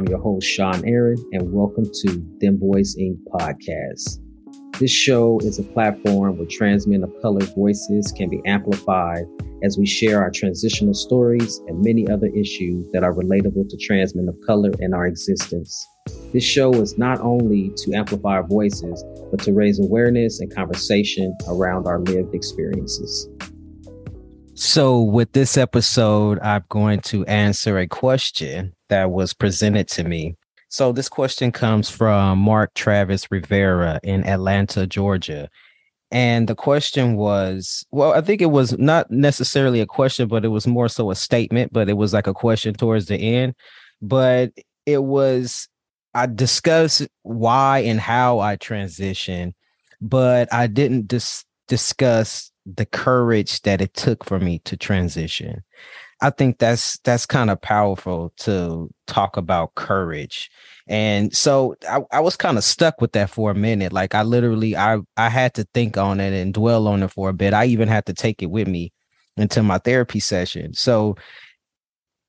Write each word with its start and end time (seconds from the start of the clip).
I'm 0.00 0.08
your 0.08 0.18
host, 0.18 0.46
Sean 0.46 0.82
Aaron, 0.88 1.22
and 1.32 1.52
welcome 1.52 1.84
to 1.84 2.16
Dem 2.38 2.56
Bois 2.56 2.96
Inc. 2.98 3.18
podcast. 3.34 4.18
This 4.78 4.90
show 4.90 5.38
is 5.40 5.58
a 5.58 5.62
platform 5.62 6.38
where 6.38 6.46
trans 6.46 6.86
men 6.86 7.02
of 7.02 7.12
color 7.20 7.44
voices 7.54 8.10
can 8.10 8.30
be 8.30 8.40
amplified 8.46 9.24
as 9.62 9.76
we 9.76 9.84
share 9.84 10.22
our 10.22 10.30
transitional 10.30 10.94
stories 10.94 11.60
and 11.66 11.84
many 11.84 12.08
other 12.08 12.28
issues 12.28 12.90
that 12.94 13.04
are 13.04 13.12
relatable 13.12 13.68
to 13.68 13.76
trans 13.76 14.14
men 14.14 14.26
of 14.26 14.34
color 14.46 14.70
in 14.78 14.94
our 14.94 15.06
existence. 15.06 15.86
This 16.32 16.44
show 16.44 16.72
is 16.72 16.96
not 16.96 17.20
only 17.20 17.70
to 17.76 17.92
amplify 17.92 18.36
our 18.36 18.46
voices, 18.46 19.04
but 19.30 19.40
to 19.40 19.52
raise 19.52 19.78
awareness 19.80 20.40
and 20.40 20.50
conversation 20.54 21.36
around 21.46 21.86
our 21.86 21.98
lived 21.98 22.34
experiences. 22.34 23.28
So, 24.54 25.02
with 25.02 25.32
this 25.32 25.58
episode, 25.58 26.38
I'm 26.40 26.64
going 26.70 27.00
to 27.00 27.26
answer 27.26 27.76
a 27.76 27.86
question 27.86 28.72
that 28.90 29.10
was 29.10 29.32
presented 29.32 29.88
to 29.88 30.04
me. 30.04 30.36
So, 30.68 30.92
this 30.92 31.08
question 31.08 31.50
comes 31.50 31.90
from 31.90 32.38
Mark 32.38 32.74
Travis 32.74 33.26
Rivera 33.30 33.98
in 34.04 34.24
Atlanta, 34.24 34.86
Georgia. 34.86 35.48
And 36.12 36.48
the 36.48 36.54
question 36.54 37.16
was 37.16 37.84
well, 37.90 38.12
I 38.12 38.20
think 38.20 38.42
it 38.42 38.46
was 38.46 38.76
not 38.78 39.10
necessarily 39.10 39.80
a 39.80 39.86
question, 39.86 40.28
but 40.28 40.44
it 40.44 40.48
was 40.48 40.66
more 40.66 40.88
so 40.88 41.10
a 41.10 41.16
statement, 41.16 41.72
but 41.72 41.88
it 41.88 41.96
was 41.96 42.12
like 42.12 42.26
a 42.26 42.34
question 42.34 42.74
towards 42.74 43.06
the 43.06 43.16
end. 43.16 43.54
But 44.02 44.52
it 44.86 45.04
was, 45.04 45.68
I 46.14 46.26
discussed 46.26 47.06
why 47.22 47.80
and 47.80 48.00
how 48.00 48.40
I 48.40 48.56
transitioned, 48.56 49.54
but 50.00 50.52
I 50.52 50.66
didn't 50.66 51.06
dis- 51.06 51.44
discuss 51.68 52.50
the 52.66 52.86
courage 52.86 53.62
that 53.62 53.80
it 53.80 53.94
took 53.94 54.24
for 54.24 54.38
me 54.38 54.60
to 54.60 54.76
transition. 54.76 55.62
I 56.22 56.30
think 56.30 56.58
that's 56.58 56.98
that's 57.00 57.26
kind 57.26 57.50
of 57.50 57.60
powerful 57.60 58.32
to 58.38 58.90
talk 59.06 59.36
about 59.36 59.74
courage. 59.74 60.50
And 60.86 61.34
so 61.34 61.76
I, 61.88 62.00
I 62.12 62.20
was 62.20 62.36
kind 62.36 62.58
of 62.58 62.64
stuck 62.64 63.00
with 63.00 63.12
that 63.12 63.30
for 63.30 63.50
a 63.50 63.54
minute. 63.54 63.92
Like 63.92 64.14
I 64.14 64.22
literally 64.22 64.76
I 64.76 64.98
I 65.16 65.28
had 65.28 65.54
to 65.54 65.66
think 65.74 65.96
on 65.96 66.20
it 66.20 66.32
and 66.32 66.52
dwell 66.52 66.88
on 66.88 67.02
it 67.02 67.10
for 67.10 67.28
a 67.28 67.32
bit. 67.32 67.54
I 67.54 67.66
even 67.66 67.88
had 67.88 68.06
to 68.06 68.14
take 68.14 68.42
it 68.42 68.50
with 68.50 68.68
me 68.68 68.92
into 69.36 69.62
my 69.62 69.78
therapy 69.78 70.20
session. 70.20 70.74
So 70.74 71.16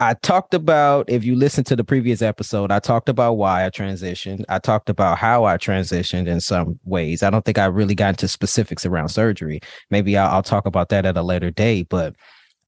I 0.01 0.16
talked 0.16 0.55
about, 0.55 1.07
if 1.11 1.23
you 1.23 1.35
listen 1.35 1.63
to 1.66 1.75
the 1.75 1.83
previous 1.83 2.23
episode, 2.23 2.71
I 2.71 2.79
talked 2.79 3.07
about 3.07 3.33
why 3.33 3.66
I 3.66 3.69
transitioned. 3.69 4.44
I 4.49 4.57
talked 4.57 4.89
about 4.89 5.19
how 5.19 5.44
I 5.45 5.57
transitioned 5.57 6.27
in 6.27 6.41
some 6.41 6.79
ways. 6.85 7.21
I 7.21 7.29
don't 7.29 7.45
think 7.45 7.59
I 7.59 7.66
really 7.66 7.94
got 7.94 8.09
into 8.09 8.27
specifics 8.27 8.83
around 8.83 9.09
surgery. 9.09 9.59
Maybe 9.91 10.17
I'll, 10.17 10.31
I'll 10.31 10.44
talk 10.44 10.66
about 10.66 10.89
that 10.89 11.05
at 11.05 11.17
a 11.17 11.21
later 11.21 11.51
date, 11.51 11.88
but 11.88 12.16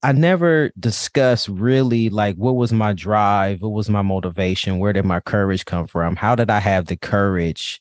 I 0.04 0.12
never 0.12 0.72
discussed 0.80 1.48
really 1.48 2.10
like 2.10 2.36
what 2.36 2.56
was 2.56 2.74
my 2.74 2.94
drive, 2.94 3.62
what 3.62 3.72
was 3.72 3.90
my 3.90 4.02
motivation, 4.02 4.80
where 4.80 4.94
did 4.94 5.06
my 5.06 5.20
courage 5.20 5.66
come 5.66 5.88
from? 5.88 6.16
How 6.16 6.36
did 6.36 6.50
I 6.50 6.60
have 6.60 6.88
the 6.88 6.98
courage 6.98 7.80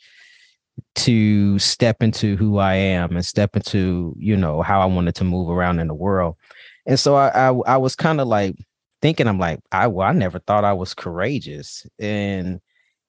to 0.94 1.58
step 1.58 2.02
into 2.02 2.36
who 2.36 2.58
I 2.58 2.74
am 2.74 3.16
and 3.16 3.26
step 3.26 3.56
into, 3.56 4.14
you 4.18 4.36
know, 4.36 4.62
how 4.62 4.80
I 4.80 4.86
wanted 4.86 5.16
to 5.16 5.24
move 5.24 5.50
around 5.50 5.80
in 5.80 5.88
the 5.88 5.94
world? 5.94 6.36
And 6.86 6.98
so 6.98 7.16
I 7.16 7.28
I, 7.28 7.48
I 7.48 7.76
was 7.76 7.96
kind 7.96 8.20
of 8.20 8.28
like 8.28 8.56
thinking 9.02 9.26
i'm 9.26 9.38
like 9.38 9.60
i 9.72 9.86
well, 9.86 10.08
i 10.08 10.12
never 10.12 10.38
thought 10.38 10.64
i 10.64 10.72
was 10.72 10.94
courageous 10.94 11.84
and 11.98 12.60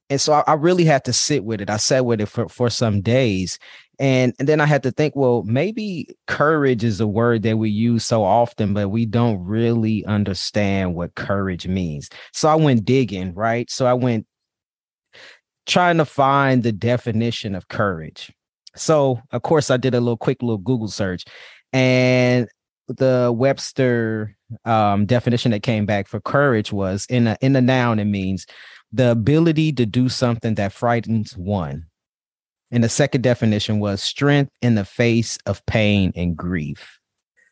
and 0.09 0.19
so 0.19 0.33
I, 0.33 0.43
I, 0.47 0.53
really 0.53 0.83
had 0.83 1.05
to 1.05 1.13
sit 1.13 1.45
with 1.45 1.61
it 1.61 1.69
i 1.69 1.77
sat 1.77 2.05
with 2.05 2.19
it 2.19 2.25
for, 2.25 2.49
for 2.49 2.69
some 2.69 3.01
days 3.01 3.59
and, 3.99 4.33
and 4.39 4.47
then 4.47 4.59
i 4.59 4.65
had 4.65 4.83
to 4.83 4.91
think 4.91 5.15
well 5.15 5.43
maybe 5.43 6.07
courage 6.27 6.83
is 6.83 6.99
a 6.99 7.07
word 7.07 7.43
that 7.43 7.57
we 7.57 7.69
use 7.69 8.03
so 8.03 8.23
often 8.23 8.73
but 8.73 8.89
we 8.89 9.05
don't 9.05 9.43
really 9.43 10.05
understand 10.05 10.95
what 10.95 11.15
courage 11.15 11.67
means. 11.67 12.09
So 12.31 12.49
i 12.49 12.55
went 12.55 12.85
digging 12.85 13.33
right? 13.33 13.69
So 13.69 13.85
i 13.85 13.93
went 13.93 14.25
trying 15.65 15.97
to 15.97 16.05
find 16.05 16.61
the 16.61 16.73
definition 16.73 17.55
of 17.55 17.69
courage. 17.69 18.31
So 18.75 19.21
of 19.31 19.41
course 19.43 19.69
i 19.69 19.77
did 19.77 19.93
a 19.93 19.99
little 19.99 20.17
quick 20.17 20.41
little 20.41 20.57
google 20.57 20.87
search 20.87 21.25
and 21.71 22.47
the 22.87 23.33
Webster 23.35 24.35
um, 24.65 25.05
definition 25.05 25.51
that 25.51 25.63
came 25.63 25.85
back 25.85 26.07
for 26.07 26.19
courage 26.21 26.71
was 26.71 27.05
in 27.09 27.27
a 27.27 27.37
in 27.41 27.55
a 27.55 27.61
noun 27.61 27.99
it 27.99 28.05
means 28.05 28.45
the 28.91 29.11
ability 29.11 29.73
to 29.73 29.85
do 29.85 30.07
something 30.07 30.53
that 30.55 30.71
frightens 30.71 31.35
one. 31.35 31.85
And 32.73 32.83
the 32.83 32.89
second 32.89 33.21
definition 33.21 33.79
was 33.79 34.01
strength 34.01 34.51
in 34.63 34.73
the 34.73 34.83
face 34.83 35.37
of 35.45 35.63
pain 35.67 36.11
and 36.15 36.35
grief. 36.35 36.99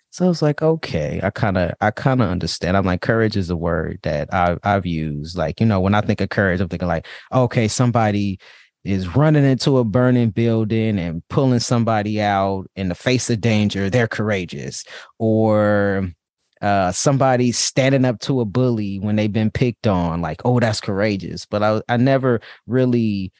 So 0.10 0.26
I 0.26 0.28
was 0.28 0.42
like, 0.42 0.64
okay, 0.64 1.22
I 1.24 1.30
kind 1.30 1.58
of, 1.58 1.74
I 1.80 1.92
kind 1.92 2.24
of 2.24 2.30
understand. 2.30 2.76
I'm 2.76 2.86
like, 2.86 3.02
courage 3.02 3.38
is 3.38 3.52
a 3.52 3.56
word 3.56 4.00
that 4.02 4.34
I've, 4.34 4.58
I've 4.64 4.86
used. 4.88 5.38
Like, 5.38 5.60
you 5.60 5.68
know, 5.68 5.80
when 5.80 5.94
I 5.94 6.02
think 6.02 6.22
of 6.22 6.30
courage, 6.30 6.60
I'm 6.60 6.70
thinking 6.70 6.88
like, 6.88 7.06
okay, 7.32 7.68
somebody 7.68 8.40
is 8.84 9.16
running 9.16 9.46
into 9.46 9.78
a 9.78 9.84
burning 9.84 10.32
building 10.32 10.98
and 10.98 11.22
pulling 11.30 11.60
somebody 11.60 12.20
out 12.20 12.66
in 12.76 12.90
the 12.90 12.96
face 12.96 13.30
of 13.30 13.42
danger, 13.42 13.92
they're 13.92 14.08
courageous. 14.08 14.84
Or 15.20 16.12
uh, 16.64 16.92
somebody 16.92 17.52
standing 17.52 18.06
up 18.06 18.20
to 18.22 18.42
a 18.42 18.46
bully 18.46 19.00
when 19.00 19.18
they've 19.18 19.32
been 19.32 19.52
picked 19.52 19.86
on, 19.86 20.20
like, 20.22 20.42
oh, 20.46 20.60
that's 20.60 20.82
courageous. 20.82 21.46
But 21.46 21.62
I, 21.62 21.82
I 21.88 21.98
never 21.98 22.42
really 22.66 23.32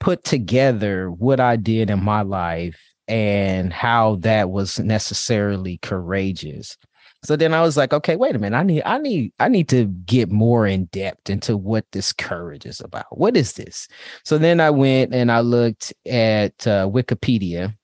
put 0.00 0.24
together 0.24 1.10
what 1.10 1.40
I 1.40 1.56
did 1.56 1.90
in 1.90 2.02
my 2.02 2.22
life 2.22 2.80
and 3.08 3.72
how 3.72 4.16
that 4.16 4.50
was 4.50 4.78
necessarily 4.78 5.78
courageous. 5.78 6.76
So 7.24 7.34
then 7.34 7.54
I 7.54 7.62
was 7.62 7.76
like, 7.76 7.92
okay, 7.92 8.14
wait 8.14 8.36
a 8.36 8.38
minute. 8.38 8.56
I 8.56 8.62
need, 8.62 8.82
I 8.84 8.98
need, 8.98 9.32
I 9.40 9.48
need 9.48 9.68
to 9.70 9.86
get 9.86 10.30
more 10.30 10.66
in 10.66 10.84
depth 10.86 11.30
into 11.30 11.56
what 11.56 11.84
this 11.92 12.12
courage 12.12 12.66
is 12.66 12.80
about. 12.80 13.06
What 13.10 13.36
is 13.36 13.54
this? 13.54 13.88
So 14.24 14.38
then 14.38 14.60
I 14.60 14.70
went 14.70 15.14
and 15.14 15.32
I 15.32 15.40
looked 15.40 15.92
at 16.06 16.66
uh, 16.66 16.88
Wikipedia. 16.88 17.74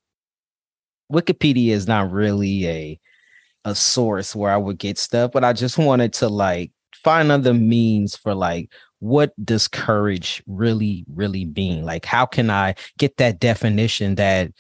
Wikipedia 1.11 1.73
is 1.73 1.87
not 1.87 2.11
really 2.11 2.67
a 2.69 3.01
a 3.65 3.75
source 3.75 4.35
where 4.35 4.51
I 4.51 4.57
would 4.57 4.79
get 4.79 4.99
stuff, 4.99 5.33
but 5.33 5.45
I 5.45 5.53
just 5.53 5.79
wanted 5.79 6.13
to 6.15 6.29
like 6.29 6.73
find 6.95 7.31
other 7.31 7.55
means 7.55 8.17
for 8.17 8.35
like 8.35 8.73
what 9.03 9.33
does 9.45 9.67
courage 9.67 10.43
really 10.47 11.05
really 11.13 11.45
mean? 11.45 11.85
Like 11.85 12.05
how 12.05 12.25
can 12.25 12.51
I 12.51 12.77
get 12.99 13.17
that 13.17 13.41
definition 13.41 14.15
that 14.15 14.53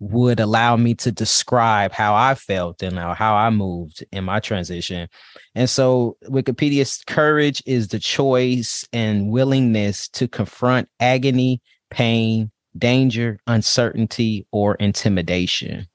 would 0.00 0.40
allow 0.40 0.76
me 0.76 0.94
to 0.94 1.12
describe 1.12 1.92
how 1.92 2.12
I 2.12 2.34
felt 2.34 2.82
and 2.82 2.98
uh, 2.98 3.14
how 3.14 3.36
I 3.36 3.50
moved 3.50 4.04
in 4.10 4.24
my 4.24 4.40
transition. 4.40 5.08
And 5.54 5.70
so 5.70 6.16
Wikipedia's 6.24 7.02
courage 7.06 7.62
is 7.66 7.88
the 7.88 8.00
choice 8.00 8.84
and 8.92 9.30
willingness 9.30 10.08
to 10.08 10.26
confront 10.26 10.88
agony, 10.98 11.62
pain, 11.90 12.50
danger, 12.76 13.38
uncertainty, 13.46 14.46
or 14.50 14.74
intimidation. 14.74 15.86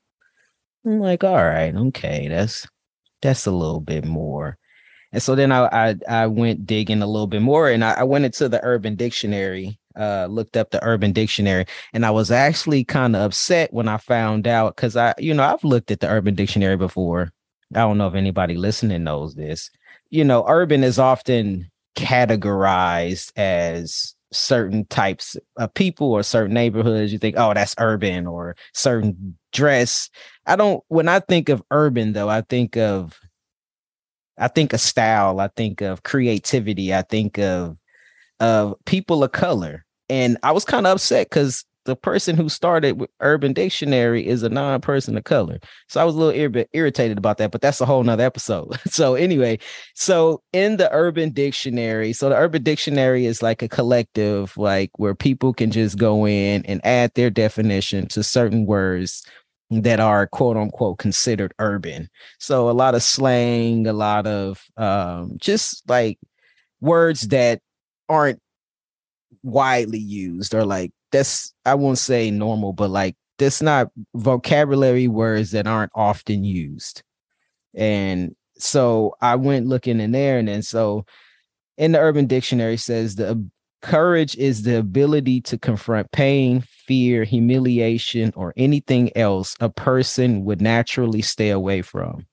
I'm 0.85 1.01
like, 1.01 1.25
all 1.25 1.35
right, 1.35 1.75
okay, 1.75 2.29
that's 2.29 2.65
that's 3.21 3.45
a 3.45 3.51
little 3.51 3.81
bit 3.81 4.05
more. 4.05 4.57
And 5.11 5.21
so 5.21 5.35
then 5.35 5.51
I 5.51 5.65
I, 5.67 5.95
I 6.07 6.27
went 6.27 6.65
digging 6.65 7.01
a 7.01 7.07
little 7.07 7.27
bit 7.27 7.41
more 7.41 7.69
and 7.69 7.83
I, 7.83 7.93
I 7.93 8.03
went 8.03 8.25
into 8.25 8.49
the 8.49 8.63
urban 8.63 8.95
dictionary 8.95 9.79
uh, 9.99 10.27
looked 10.29 10.55
up 10.55 10.71
the 10.71 10.83
Urban 10.83 11.11
Dictionary, 11.11 11.65
and 11.93 12.05
I 12.05 12.11
was 12.11 12.31
actually 12.31 12.83
kind 12.83 13.15
of 13.15 13.21
upset 13.21 13.73
when 13.73 13.87
I 13.87 13.97
found 13.97 14.47
out 14.47 14.75
because 14.75 14.95
I, 14.95 15.13
you 15.17 15.33
know, 15.33 15.43
I've 15.43 15.63
looked 15.63 15.91
at 15.91 15.99
the 15.99 16.07
Urban 16.07 16.35
Dictionary 16.35 16.77
before. 16.77 17.31
I 17.75 17.79
don't 17.79 17.97
know 17.97 18.07
if 18.07 18.15
anybody 18.15 18.55
listening 18.55 19.03
knows 19.03 19.35
this. 19.35 19.69
You 20.09 20.23
know, 20.23 20.45
urban 20.47 20.83
is 20.83 20.97
often 20.97 21.69
categorized 21.95 23.31
as 23.37 24.15
certain 24.31 24.85
types 24.85 25.35
of 25.57 25.73
people 25.73 26.11
or 26.11 26.23
certain 26.23 26.53
neighborhoods. 26.53 27.11
You 27.11 27.19
think, 27.19 27.35
oh, 27.37 27.53
that's 27.53 27.75
urban 27.77 28.25
or 28.25 28.55
certain 28.73 29.37
dress. 29.51 30.09
I 30.45 30.55
don't. 30.55 30.83
When 30.87 31.07
I 31.07 31.19
think 31.19 31.49
of 31.49 31.61
urban, 31.71 32.13
though, 32.13 32.29
I 32.29 32.41
think 32.41 32.77
of 32.77 33.19
I 34.39 34.47
think 34.47 34.73
of 34.73 34.81
style. 34.81 35.39
I 35.39 35.49
think 35.49 35.81
of 35.81 36.03
creativity. 36.03 36.93
I 36.93 37.01
think 37.03 37.37
of 37.37 37.77
of 38.39 38.75
people 38.85 39.23
of 39.23 39.31
color. 39.31 39.85
And 40.09 40.37
I 40.43 40.51
was 40.51 40.65
kind 40.65 40.87
of 40.87 40.93
upset 40.93 41.29
because 41.29 41.65
the 41.85 41.95
person 41.95 42.35
who 42.35 42.49
started 42.49 42.99
with 42.99 43.09
Urban 43.19 43.53
Dictionary 43.53 44.25
is 44.25 44.43
a 44.43 44.49
non-person 44.49 45.17
of 45.17 45.23
color. 45.23 45.59
So 45.87 45.99
I 45.99 46.03
was 46.03 46.15
a 46.15 46.17
little 46.17 46.57
ir- 46.57 46.67
irritated 46.73 47.17
about 47.17 47.37
that, 47.37 47.51
but 47.51 47.61
that's 47.61 47.81
a 47.81 47.85
whole 47.85 48.03
nother 48.03 48.23
episode. 48.23 48.79
so 48.87 49.15
anyway, 49.15 49.59
so 49.95 50.41
in 50.53 50.77
the 50.77 50.91
Urban 50.93 51.31
Dictionary, 51.31 52.13
so 52.13 52.29
the 52.29 52.35
Urban 52.35 52.63
Dictionary 52.63 53.25
is 53.25 53.41
like 53.41 53.61
a 53.61 53.67
collective, 53.67 54.55
like 54.57 54.91
where 54.97 55.15
people 55.15 55.53
can 55.53 55.71
just 55.71 55.97
go 55.97 56.27
in 56.27 56.65
and 56.65 56.79
add 56.85 57.13
their 57.15 57.29
definition 57.29 58.07
to 58.09 58.23
certain 58.23 58.65
words 58.65 59.25
that 59.69 59.99
are 59.99 60.27
quote 60.27 60.57
unquote 60.57 60.97
considered 60.97 61.53
urban. 61.59 62.09
So 62.39 62.69
a 62.69 62.71
lot 62.71 62.95
of 62.95 63.03
slang, 63.03 63.85
a 63.87 63.93
lot 63.93 64.25
of 64.25 64.63
um, 64.77 65.37
just 65.39 65.87
like 65.87 66.17
words 66.81 67.27
that 67.29 67.61
aren't 68.07 68.41
widely 69.43 69.99
used 69.99 70.53
or 70.53 70.65
like 70.65 70.91
that's 71.11 71.53
I 71.65 71.75
won't 71.75 71.97
say 71.97 72.31
normal, 72.31 72.73
but 72.73 72.89
like 72.89 73.15
that's 73.37 73.61
not 73.61 73.89
vocabulary 74.15 75.07
words 75.07 75.51
that 75.51 75.67
aren't 75.67 75.91
often 75.95 76.43
used. 76.43 77.03
And 77.73 78.35
so 78.57 79.15
I 79.21 79.35
went 79.35 79.67
looking 79.67 79.99
in 80.01 80.11
there, 80.11 80.37
and 80.39 80.47
then 80.47 80.61
so 80.61 81.05
in 81.77 81.93
the 81.93 81.99
Urban 81.99 82.27
Dictionary 82.27 82.77
says 82.77 83.15
the 83.15 83.47
Courage 83.81 84.35
is 84.35 84.63
the 84.63 84.77
ability 84.77 85.39
to 85.41 85.57
confront 85.57 86.11
pain, 86.11 86.61
fear, 86.61 87.23
humiliation, 87.23 88.33
or 88.35 88.53
anything 88.57 89.15
else 89.15 89.55
a 89.61 89.69
person 89.69 90.43
would 90.43 90.61
naturally 90.61 91.21
stay 91.21 91.49
away 91.49 91.81
from. 91.81 92.25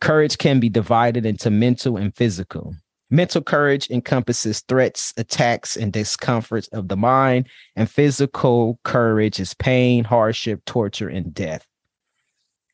Courage 0.00 0.38
can 0.38 0.60
be 0.60 0.68
divided 0.68 1.26
into 1.26 1.50
mental 1.50 1.96
and 1.96 2.14
physical. 2.14 2.74
Mental 3.10 3.42
courage 3.42 3.90
encompasses 3.90 4.60
threats, 4.60 5.12
attacks, 5.16 5.76
and 5.76 5.92
discomforts 5.92 6.68
of 6.68 6.88
the 6.88 6.96
mind, 6.96 7.46
and 7.76 7.90
physical 7.90 8.78
courage 8.84 9.38
is 9.38 9.54
pain, 9.54 10.04
hardship, 10.04 10.64
torture, 10.64 11.08
and 11.08 11.34
death. 11.34 11.66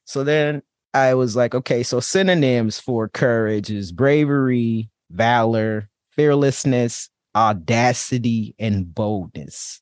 So 0.04 0.24
then 0.24 0.62
I 0.94 1.14
was 1.14 1.36
like, 1.36 1.54
okay, 1.54 1.82
so 1.82 2.00
synonyms 2.00 2.78
for 2.78 3.08
courage 3.08 3.70
is 3.70 3.92
bravery, 3.92 4.90
valor, 5.10 5.88
fearlessness, 6.10 7.10
audacity, 7.38 8.54
and 8.58 8.92
boldness. 8.92 9.80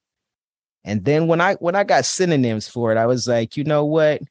And 0.84 1.04
then 1.04 1.26
when 1.26 1.40
I 1.40 1.54
when 1.54 1.74
I 1.74 1.84
got 1.84 2.04
synonyms 2.04 2.68
for 2.68 2.92
it, 2.92 2.98
I 2.98 3.06
was 3.06 3.26
like, 3.26 3.56
you 3.56 3.64
know 3.64 3.84
what? 3.84 4.22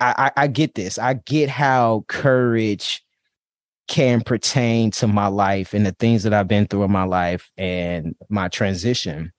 I, 0.00 0.30
I, 0.36 0.42
I 0.44 0.46
get 0.48 0.74
this. 0.74 0.98
I 0.98 1.14
get 1.14 1.48
how 1.48 2.04
courage 2.08 3.04
can 3.86 4.22
pertain 4.22 4.90
to 4.92 5.06
my 5.06 5.26
life 5.26 5.74
and 5.74 5.84
the 5.84 5.92
things 5.92 6.22
that 6.22 6.32
I've 6.32 6.48
been 6.48 6.66
through 6.66 6.84
in 6.84 6.90
my 6.90 7.04
life 7.04 7.50
and 7.56 8.16
my 8.28 8.48
transition. 8.48 9.32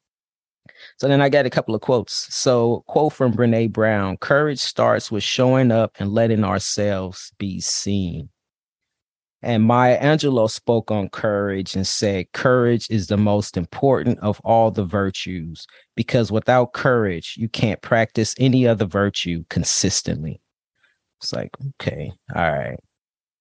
So 0.98 1.08
then 1.08 1.22
I 1.22 1.30
got 1.30 1.46
a 1.46 1.50
couple 1.50 1.76
of 1.76 1.82
quotes. 1.82 2.34
So, 2.34 2.84
quote 2.88 3.14
from 3.14 3.34
Brene 3.34 3.72
Brown 3.72 4.18
Courage 4.18 4.60
starts 4.60 5.12
with 5.12 5.24
showing 5.24 5.72
up 5.72 5.96
and 6.00 6.12
letting 6.12 6.44
ourselves 6.44 7.34
be 7.38 7.60
seen. 7.60 8.30
And 9.44 9.64
Maya 9.64 10.00
Angelou 10.00 10.50
spoke 10.50 10.90
on 10.90 11.10
courage 11.10 11.76
and 11.76 11.86
said, 11.86 12.32
Courage 12.32 12.90
is 12.90 13.08
the 13.08 13.18
most 13.18 13.58
important 13.58 14.18
of 14.20 14.40
all 14.46 14.72
the 14.72 14.86
virtues 14.86 15.68
because 15.96 16.32
without 16.32 16.72
courage, 16.72 17.36
you 17.38 17.50
can't 17.50 17.82
practice 17.82 18.36
any 18.40 18.66
other 18.66 18.86
virtue 18.86 19.44
consistently. 19.50 20.42
It's 21.20 21.34
like, 21.34 21.52
okay, 21.82 22.14
all 22.34 22.52
right. 22.52 22.80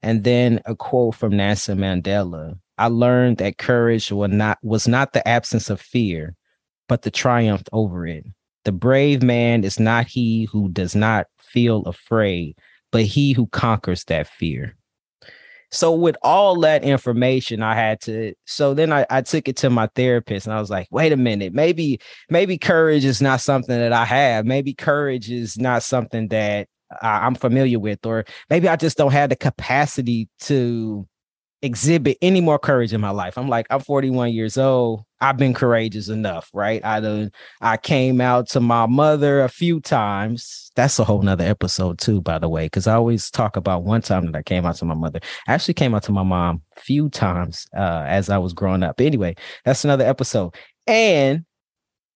And 0.03 0.25
then 0.25 0.61
a 0.67 0.75
quote 0.75 1.15
from 1.15 1.37
Nelson 1.37 1.79
Mandela 1.79 2.59
I 2.79 2.89
learned 2.89 3.37
that 3.37 3.59
courage 3.59 4.11
was 4.11 4.33
not, 4.33 4.59
was 4.63 4.89
not 4.89 5.13
the 5.13 5.27
absence 5.29 5.71
of 5.71 5.81
fear, 5.81 6.35
but 6.89 7.03
the 7.03 7.13
triumph 7.13 7.63
over 7.73 8.09
it. 8.09 8.27
The 8.65 8.73
brave 8.73 9.23
man 9.23 9.63
is 9.63 9.79
not 9.79 10.09
he 10.09 10.49
who 10.51 10.69
does 10.69 10.97
not 10.97 11.29
feel 11.39 11.83
afraid, 11.83 12.57
but 12.91 13.03
he 13.03 13.33
who 13.33 13.47
conquers 13.49 14.03
that 14.05 14.27
fear. 14.27 14.77
So 15.73 15.93
with 15.93 16.17
all 16.23 16.61
that 16.61 16.85
information, 16.85 17.63
I 17.63 17.75
had 17.75 18.01
to. 18.03 18.35
So 18.47 18.75
then 18.75 18.93
I, 18.93 19.07
I 19.11 19.23
took 19.23 19.49
it 19.49 19.57
to 19.59 19.71
my 19.71 19.89
therapist, 19.95 20.47
and 20.47 20.55
I 20.55 20.61
was 20.61 20.71
like, 20.71 20.87
"Wait 20.91 21.13
a 21.13 21.17
minute, 21.17 21.55
maybe 21.55 21.99
maybe 22.29 22.59
courage 22.59 23.05
is 23.05 23.23
not 23.23 23.41
something 23.41 23.77
that 23.77 23.93
I 23.93 24.05
have. 24.05 24.45
Maybe 24.45 24.75
courage 24.75 25.31
is 25.31 25.59
not 25.59 25.83
something 25.83 26.29
that 26.29 26.69
I, 27.01 27.27
I'm 27.27 27.35
familiar 27.35 27.79
with, 27.79 28.05
or 28.05 28.25
maybe 28.51 28.69
I 28.69 28.77
just 28.77 28.99
don't 28.99 29.13
have 29.13 29.31
the 29.31 29.37
capacity 29.37 30.29
to 30.41 31.07
exhibit 31.63 32.19
any 32.21 32.41
more 32.41 32.59
courage 32.59 32.93
in 32.93 33.01
my 33.01 33.11
life. 33.11 33.39
I'm 33.39 33.49
like, 33.49 33.67
I'm 33.71 33.81
41 33.81 34.33
years 34.33 34.59
old. 34.59 35.05
I've 35.21 35.37
been 35.37 35.55
courageous 35.55 36.09
enough, 36.09 36.51
right? 36.53 36.85
I 36.85 37.01
done, 37.01 37.31
I 37.61 37.77
came 37.77 38.21
out 38.21 38.49
to 38.51 38.61
my 38.61 38.87
mother 38.87 39.43
a 39.43 39.49
few 39.49 39.81
times. 39.81 40.73
That's 40.75 40.99
a 40.99 41.05
whole 41.05 41.23
nother 41.23 41.45
episode 41.45 42.01
too, 42.01 42.21
by 42.21 42.39
the 42.39 42.49
way, 42.49 42.67
because 42.67 42.89
I 42.89 42.95
always 42.95 43.31
talk 43.31 43.57
about 43.57 43.85
one 43.85 44.03
time 44.03 44.27
that 44.27 44.37
I 44.37 44.43
came 44.43 44.67
out 44.67 44.77
to 44.77 44.85
my 44.85 44.95
mother. 44.95 45.21
I 45.47 45.55
actually 45.55 45.75
came 45.75 45.95
out 45.95 46.03
to 46.05 46.13
my 46.13 46.25
mom 46.25 46.63
a 46.77 46.81
few 46.81 47.09
times 47.09 47.67
uh, 47.77 48.05
as 48.07 48.29
I 48.29 48.39
was 48.39 48.53
growing 48.53 48.83
up. 48.83 49.01
Anyway, 49.01 49.37
that's 49.65 49.85
another 49.85 50.05
episode. 50.05 50.55
And 50.89 51.45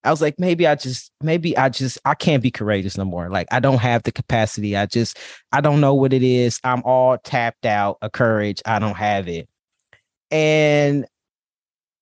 I 0.07 0.11
was 0.11 0.23
like, 0.23 0.39
maybe 0.39 0.67
I 0.67 0.77
just, 0.77 1.11
maybe 1.21 1.57
I 1.57 1.69
just, 1.69 1.99
I 2.05 2.15
can't 2.15 2.43
be 2.43 2.51
courageous 2.51 2.97
no 2.97 3.05
more. 3.05 3.29
Like, 3.29 3.49
I 3.51 3.59
don't 3.59 3.79
have 3.79 4.05
the 4.05 4.13
capacity. 4.13 4.77
I 4.77 4.87
just, 4.87 5.19
I 5.51 5.61
don't 5.61 5.81
know 5.81 5.95
what 5.95 6.13
it 6.13 6.23
is. 6.23 6.61
I'm 6.63 6.83
all 6.85 7.19
tapped 7.19 7.67
out 7.67 7.99
of 8.01 8.13
courage. 8.13 8.63
I 8.65 8.79
don't 8.79 8.97
have 8.97 9.27
it. 9.27 9.49
And 10.31 11.07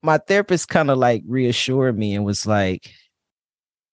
my 0.02 0.18
therapist 0.18 0.68
kind 0.68 0.90
of 0.90 0.98
like 0.98 1.22
reassured 1.26 1.98
me 1.98 2.14
and 2.14 2.26
was 2.26 2.46
like, 2.46 2.92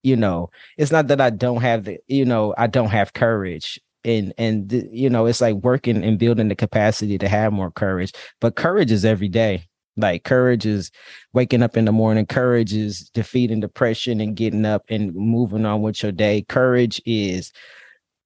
you 0.04 0.18
know, 0.18 0.50
it's 0.78 0.92
not 0.92 1.08
that 1.08 1.22
I 1.22 1.30
don't 1.30 1.62
have 1.62 1.86
the, 1.86 1.98
you 2.08 2.26
know, 2.26 2.54
I 2.58 2.68
don't 2.68 2.90
have 2.90 3.14
courage. 3.14 3.80
And, 4.04 4.34
and, 4.38 4.90
you 4.92 5.10
know, 5.10 5.26
it's 5.26 5.42
like 5.42 5.56
working 5.56 6.04
and 6.04 6.20
building 6.20 6.50
the 6.50 6.56
capacity 6.56 7.18
to 7.18 7.30
have 7.30 7.54
more 7.54 7.72
courage, 7.72 8.12
but 8.42 8.56
courage 8.56 8.92
is 8.92 9.06
every 9.06 9.30
day 9.30 9.68
like 10.02 10.24
courage 10.24 10.66
is 10.66 10.92
waking 11.34 11.64
up 11.64 11.78
in 11.78 11.86
the 11.86 11.92
morning. 11.92 12.26
Courage 12.26 12.74
is 12.74 13.10
defeating 13.14 13.60
depression 13.60 14.20
and 14.20 14.36
getting 14.36 14.66
up 14.66 14.84
and 14.90 15.14
moving 15.16 15.66
on 15.66 15.82
with 15.82 16.04
your 16.04 16.12
day. 16.12 16.44
Courage 16.44 17.02
is, 17.06 17.52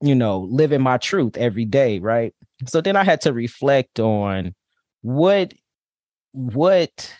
you 0.00 0.14
know, 0.14 0.40
living 0.50 0.82
my 0.82 0.98
truth 0.98 1.36
every 1.36 1.64
day, 1.64 1.98
right? 1.98 2.34
So 2.66 2.80
then 2.80 2.96
I 2.96 3.04
had 3.04 3.20
to 3.22 3.32
reflect 3.32 4.00
on 4.00 4.54
what 5.02 5.52
what 6.32 7.14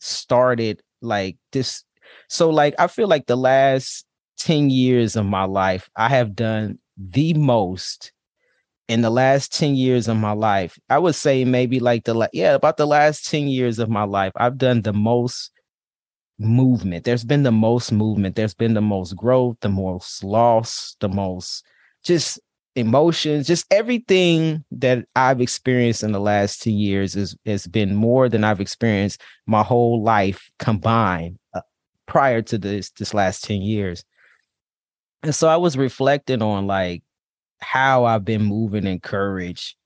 started 0.00 0.80
like 1.02 1.36
this. 1.52 1.84
So 2.28 2.50
like 2.50 2.74
I 2.78 2.86
feel 2.86 3.08
like 3.08 3.26
the 3.26 3.36
last 3.36 4.06
10 4.38 4.70
years 4.70 5.16
of 5.16 5.26
my 5.26 5.44
life, 5.44 5.88
I 5.96 6.08
have 6.08 6.34
done 6.34 6.78
the 6.96 7.34
most 7.34 8.12
in 8.88 9.02
the 9.02 9.10
last 9.10 9.52
10 9.52 9.74
years 9.74 10.08
of 10.08 10.16
my 10.16 10.32
life, 10.32 10.78
I 10.88 10.98
would 10.98 11.14
say 11.14 11.44
maybe 11.44 11.80
like 11.80 12.04
the 12.04 12.28
yeah, 12.32 12.54
about 12.54 12.76
the 12.76 12.86
last 12.86 13.28
10 13.28 13.48
years 13.48 13.78
of 13.78 13.88
my 13.88 14.04
life, 14.04 14.32
I've 14.36 14.58
done 14.58 14.82
the 14.82 14.92
most 14.92 15.50
movement. 16.38 17.04
There's 17.04 17.24
been 17.24 17.42
the 17.42 17.52
most 17.52 17.92
movement. 17.92 18.36
There's 18.36 18.54
been 18.54 18.74
the 18.74 18.80
most 18.80 19.16
growth, 19.16 19.56
the 19.60 19.68
most 19.68 20.22
loss, 20.22 20.96
the 21.00 21.08
most 21.08 21.64
just 22.04 22.38
emotions, 22.76 23.46
just 23.46 23.66
everything 23.70 24.64
that 24.70 25.06
I've 25.16 25.40
experienced 25.40 26.02
in 26.02 26.12
the 26.12 26.20
last 26.20 26.62
10 26.62 26.74
years 26.74 27.16
is 27.16 27.36
has 27.46 27.66
been 27.66 27.94
more 27.94 28.28
than 28.28 28.44
I've 28.44 28.60
experienced 28.60 29.22
my 29.46 29.62
whole 29.62 30.02
life 30.02 30.50
combined 30.58 31.38
uh, 31.54 31.62
prior 32.06 32.42
to 32.42 32.58
this 32.58 32.90
this 32.90 33.14
last 33.14 33.42
10 33.44 33.62
years. 33.62 34.04
And 35.22 35.34
so 35.34 35.48
I 35.48 35.56
was 35.56 35.76
reflecting 35.76 36.42
on 36.42 36.66
like 36.66 37.02
how 37.60 38.04
I've 38.04 38.24
been 38.24 38.42
moving 38.42 38.86
in 38.86 39.00
courage 39.00 39.76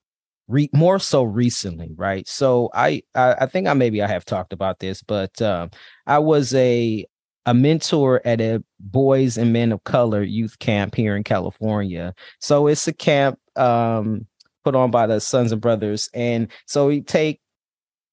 re- 0.51 0.71
more 0.73 0.99
so 0.99 1.23
recently, 1.23 1.93
right? 1.97 2.29
So 2.29 2.71
I, 2.75 3.03
I, 3.15 3.35
I 3.41 3.47
think 3.47 3.69
I 3.69 3.75
maybe 3.75 4.03
I 4.03 4.09
have 4.09 4.25
talked 4.25 4.53
about 4.53 4.81
this, 4.81 5.03
but 5.03 5.41
um, 5.41 5.71
I 6.07 6.19
was 6.19 6.55
a 6.55 7.07
a 7.47 7.55
mentor 7.55 8.21
at 8.27 8.41
a 8.41 8.63
boys 8.79 9.39
and 9.39 9.53
men 9.53 9.73
of 9.73 9.83
color 9.85 10.23
youth 10.23 10.59
camp 10.59 10.95
here 10.95 11.17
in 11.17 11.25
California. 11.25 12.15
So 12.39 12.67
it's 12.67 12.87
a 12.87 12.93
camp 12.93 13.39
um, 13.57 14.27
put 14.63 14.75
on 14.75 14.91
by 14.91 15.07
the 15.07 15.21
Sons 15.21 15.51
and 15.53 15.61
Brothers, 15.61 16.11
and 16.13 16.49
so 16.67 16.89
we 16.89 17.01
take 17.01 17.41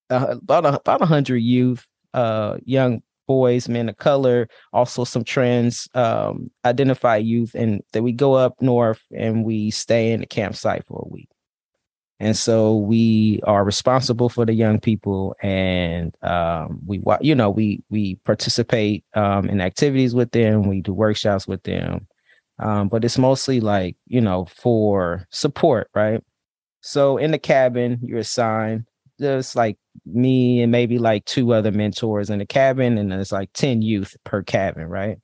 uh, 0.10 0.36
about 0.42 0.66
a, 0.66 0.80
about 0.80 1.02
hundred 1.02 1.40
youth, 1.40 1.86
uh, 2.14 2.58
young 2.64 3.02
boys, 3.28 3.70
men 3.70 3.90
of 3.90 3.98
color, 3.98 4.48
also 4.74 5.04
some 5.04 5.24
trans 5.24 5.88
um, 5.94 6.50
youth, 6.64 7.54
and 7.54 7.84
that 7.94 8.04
we 8.04 8.12
go 8.12 8.34
up 8.34 8.56
north 8.62 9.02
and 9.16 9.46
we 9.46 9.70
stay 9.70 10.12
in 10.12 10.22
the 10.22 10.26
campsite 10.26 10.86
for 10.88 11.04
a 11.06 11.10
week. 11.14 11.30
And 12.20 12.36
so 12.36 12.76
we 12.76 13.42
are 13.44 13.64
responsible 13.64 14.28
for 14.28 14.44
the 14.44 14.54
young 14.54 14.80
people, 14.80 15.36
and 15.44 16.16
um, 16.24 16.80
we, 16.84 17.00
you 17.22 17.36
know, 17.36 17.52
we 17.52 17.84
we 17.92 18.16
participate 18.26 19.06
um, 19.14 19.48
in 19.48 19.62
activities 19.62 20.16
with 20.16 20.32
them. 20.32 20.64
We 20.64 20.82
do 20.82 20.94
workshops 20.94 21.48
with 21.48 21.62
them, 21.62 22.08
um, 22.58 22.88
but 22.88 23.06
it's 23.06 23.20
mostly 23.20 23.60
like 23.60 23.98
you 24.08 24.20
know 24.20 24.46
for 24.46 25.28
support, 25.30 25.92
right? 25.94 26.24
So 26.82 27.18
in 27.18 27.30
the 27.30 27.38
cabin, 27.38 28.00
you're 28.02 28.20
assigned 28.20 28.87
just 29.20 29.56
like 29.56 29.78
me 30.06 30.62
and 30.62 30.72
maybe 30.72 31.00
like 31.00 31.26
two 31.26 31.54
other 31.54 31.72
mentors 31.72 32.30
in 32.30 32.40
the 32.40 32.46
cabin, 32.46 32.98
and 32.98 33.12
there's 33.12 33.32
like 33.32 33.52
10 33.54 33.82
youth 33.82 34.16
per 34.24 34.44
cabin, 34.44 34.88
right? 34.88 35.18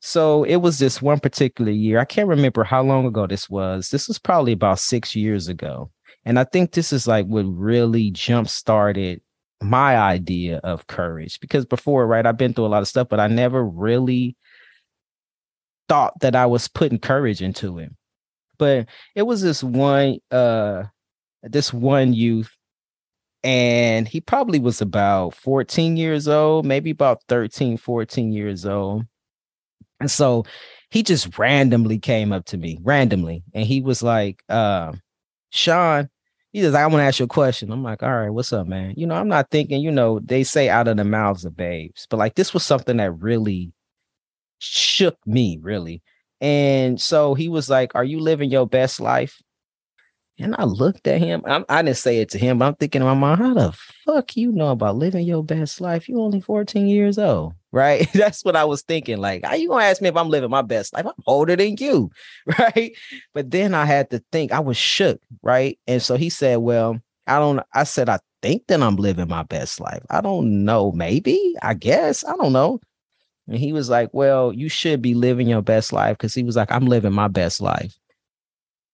So 0.00 0.44
it 0.44 0.56
was 0.56 0.78
this 0.78 1.02
one 1.02 1.20
particular 1.20 1.72
year. 1.72 1.98
I 1.98 2.04
can't 2.04 2.28
remember 2.28 2.64
how 2.64 2.82
long 2.82 3.06
ago 3.06 3.26
this 3.26 3.50
was. 3.50 3.90
This 3.90 4.06
was 4.06 4.18
probably 4.18 4.52
about 4.52 4.78
six 4.78 5.16
years 5.16 5.48
ago. 5.48 5.90
And 6.24 6.38
I 6.38 6.44
think 6.44 6.72
this 6.72 6.92
is 6.92 7.08
like 7.08 7.26
what 7.26 7.42
really 7.42 8.10
jump 8.10 8.48
started 8.48 9.20
my 9.60 9.96
idea 9.96 10.58
of 10.58 10.86
courage 10.86 11.40
because 11.40 11.64
before, 11.64 12.06
right, 12.06 12.26
I've 12.26 12.36
been 12.36 12.54
through 12.54 12.66
a 12.66 12.68
lot 12.68 12.82
of 12.82 12.88
stuff, 12.88 13.08
but 13.08 13.18
I 13.18 13.26
never 13.26 13.64
really 13.64 14.36
thought 15.88 16.20
that 16.20 16.36
I 16.36 16.46
was 16.46 16.68
putting 16.68 16.98
courage 16.98 17.42
into 17.42 17.78
it. 17.78 17.90
But 18.56 18.88
it 19.14 19.22
was 19.22 19.42
this 19.42 19.64
one, 19.64 20.18
uh, 20.30 20.84
this 21.42 21.72
one 21.72 22.12
youth 22.12 22.54
and 23.44 24.08
he 24.08 24.20
probably 24.20 24.58
was 24.60 24.80
about 24.80 25.34
14 25.34 25.96
years 25.96 26.28
old, 26.28 26.66
maybe 26.66 26.90
about 26.90 27.22
13, 27.28 27.76
14 27.76 28.32
years 28.32 28.66
old. 28.66 29.04
And 30.00 30.10
so 30.10 30.44
he 30.90 31.02
just 31.02 31.38
randomly 31.38 31.98
came 31.98 32.32
up 32.32 32.46
to 32.46 32.56
me, 32.58 32.78
randomly, 32.82 33.42
and 33.54 33.66
he 33.66 33.80
was 33.80 34.02
like, 34.02 34.42
uh, 34.48 34.92
Sean, 35.50 36.08
He 36.52 36.62
says, 36.62 36.74
I 36.74 36.86
want 36.86 37.00
to 37.00 37.04
ask 37.04 37.18
you 37.20 37.26
a 37.26 37.28
question. 37.28 37.72
I'm 37.72 37.82
like, 37.82 38.02
all 38.02 38.14
right, 38.16 38.30
what's 38.30 38.52
up, 38.52 38.66
man? 38.66 38.94
You 38.96 39.06
know, 39.06 39.14
I'm 39.16 39.28
not 39.28 39.50
thinking, 39.50 39.82
you 39.82 39.90
know, 39.90 40.20
they 40.20 40.44
say 40.44 40.68
out 40.68 40.88
of 40.88 40.96
the 40.96 41.04
mouths 41.04 41.44
of 41.44 41.56
babes, 41.56 42.06
but 42.10 42.18
like 42.18 42.34
this 42.36 42.54
was 42.54 42.64
something 42.64 42.96
that 42.98 43.12
really 43.12 43.72
shook 44.58 45.18
me, 45.26 45.58
really. 45.60 46.02
And 46.40 47.00
so 47.00 47.34
he 47.34 47.48
was 47.48 47.68
like, 47.70 47.94
Are 47.94 48.04
you 48.04 48.20
living 48.20 48.50
your 48.50 48.66
best 48.66 49.00
life? 49.00 49.40
And 50.40 50.54
I 50.56 50.64
looked 50.64 51.08
at 51.08 51.20
him. 51.20 51.42
I'm, 51.46 51.64
I 51.68 51.82
did 51.82 51.90
not 51.90 51.96
say 51.96 52.18
it 52.20 52.28
to 52.30 52.38
him, 52.38 52.58
but 52.58 52.66
I'm 52.66 52.74
thinking 52.76 53.02
in 53.02 53.08
my 53.08 53.14
mind, 53.14 53.40
how 53.40 53.54
the 53.54 53.72
fuck 53.72 54.36
you 54.36 54.52
know 54.52 54.70
about 54.70 54.96
living 54.96 55.26
your 55.26 55.42
best 55.42 55.80
life? 55.80 56.08
You 56.08 56.20
only 56.20 56.40
14 56.40 56.86
years 56.86 57.18
old, 57.18 57.54
right? 57.72 58.08
That's 58.14 58.44
what 58.44 58.54
I 58.54 58.64
was 58.64 58.82
thinking. 58.82 59.18
Like, 59.18 59.44
how 59.44 59.54
you 59.54 59.68
gonna 59.68 59.84
ask 59.84 60.00
me 60.00 60.08
if 60.08 60.16
I'm 60.16 60.28
living 60.28 60.50
my 60.50 60.62
best 60.62 60.92
life? 60.92 61.06
I'm 61.06 61.12
older 61.26 61.56
than 61.56 61.76
you, 61.78 62.10
right? 62.58 62.92
But 63.34 63.50
then 63.50 63.74
I 63.74 63.84
had 63.84 64.10
to 64.10 64.22
think. 64.30 64.52
I 64.52 64.60
was 64.60 64.76
shook, 64.76 65.20
right? 65.42 65.78
And 65.88 66.00
so 66.00 66.16
he 66.16 66.30
said, 66.30 66.56
"Well, 66.58 67.00
I 67.26 67.38
don't." 67.38 67.60
I 67.74 67.82
said, 67.84 68.08
"I 68.08 68.20
think 68.40 68.68
that 68.68 68.80
I'm 68.80 68.96
living 68.96 69.28
my 69.28 69.42
best 69.42 69.80
life. 69.80 70.02
I 70.08 70.20
don't 70.20 70.64
know. 70.64 70.92
Maybe. 70.92 71.54
I 71.62 71.74
guess. 71.74 72.24
I 72.24 72.36
don't 72.36 72.52
know." 72.52 72.80
And 73.48 73.56
he 73.56 73.72
was 73.72 73.88
like, 73.88 74.10
Well, 74.12 74.52
you 74.52 74.68
should 74.68 75.00
be 75.02 75.14
living 75.14 75.48
your 75.48 75.62
best 75.62 75.92
life. 75.92 76.18
Cause 76.18 76.34
he 76.34 76.42
was 76.42 76.54
like, 76.54 76.70
I'm 76.70 76.84
living 76.86 77.12
my 77.14 77.28
best 77.28 77.60
life. 77.62 77.94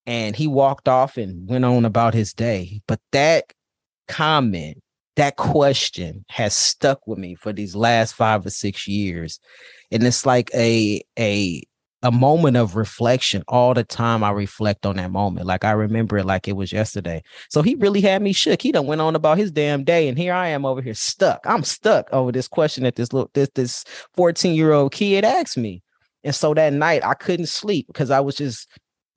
And 0.07 0.37
he 0.37 0.47
walked 0.47 0.89
off 0.89 1.17
and 1.17 1.49
went 1.49 1.65
on 1.65 1.85
about 1.85 2.15
his 2.15 2.33
day. 2.35 2.83
But 2.87 3.01
that 3.13 3.53
comment, 4.09 4.83
that 5.17 5.37
question 5.37 6.25
has 6.29 6.55
stuck 6.55 7.07
with 7.07 7.19
me 7.19 7.35
for 7.35 7.53
these 7.53 7.75
last 7.75 8.15
five 8.15 8.45
or 8.45 8.51
six 8.51 8.87
years. 8.87 9.41
And 9.91 10.03
it's 10.03 10.27
like 10.27 10.51
a 10.55 11.03
a 11.19 11.63
a 12.03 12.13
moment 12.13 12.59
of 12.59 12.77
reflection. 12.77 13.43
All 13.49 13.73
the 13.73 13.83
time 13.83 14.23
i 14.23 14.31
reflect 14.31 14.85
on 14.85 14.97
that 14.97 15.11
moment. 15.11 15.47
Like 15.47 15.65
i 15.65 15.71
remember 15.71 16.19
it 16.19 16.27
like 16.27 16.47
it 16.49 16.57
was 16.57 16.73
yesterday. 16.73 17.23
So 17.49 17.63
he 17.63 17.75
really 17.77 18.03
had 18.03 18.21
me 18.21 18.33
shook. 18.33 18.61
He 18.61 18.73
done 18.73 18.87
went 18.87 19.01
on 19.01 19.17
about 19.17 19.39
his 19.39 19.51
damn 19.51 19.85
day 19.85 20.09
and 20.09 20.19
here 20.19 20.35
i 20.35 20.49
am 20.49 20.67
over 20.67 20.83
here 20.83 20.95
stuck. 20.95 21.41
I'm 21.45 21.65
stuck 21.65 22.13
over 22.13 22.31
this 22.31 22.49
question 22.49 22.85
that 22.85 22.97
this 22.97 23.13
little 23.13 23.31
this 23.35 23.49
this 23.55 23.85
14 24.15 24.55
year 24.55 24.73
old 24.73 24.93
kid 24.93 25.25
asked 25.25 25.57
me. 25.57 25.83
And 26.23 26.35
so 26.35 26.53
that 26.55 26.73
night 26.75 27.05
i 27.05 27.15
couldn't 27.15 27.47
sleep 27.47 27.87
because 27.87 28.11
i 28.11 28.21
was 28.21 28.37
just 28.37 28.69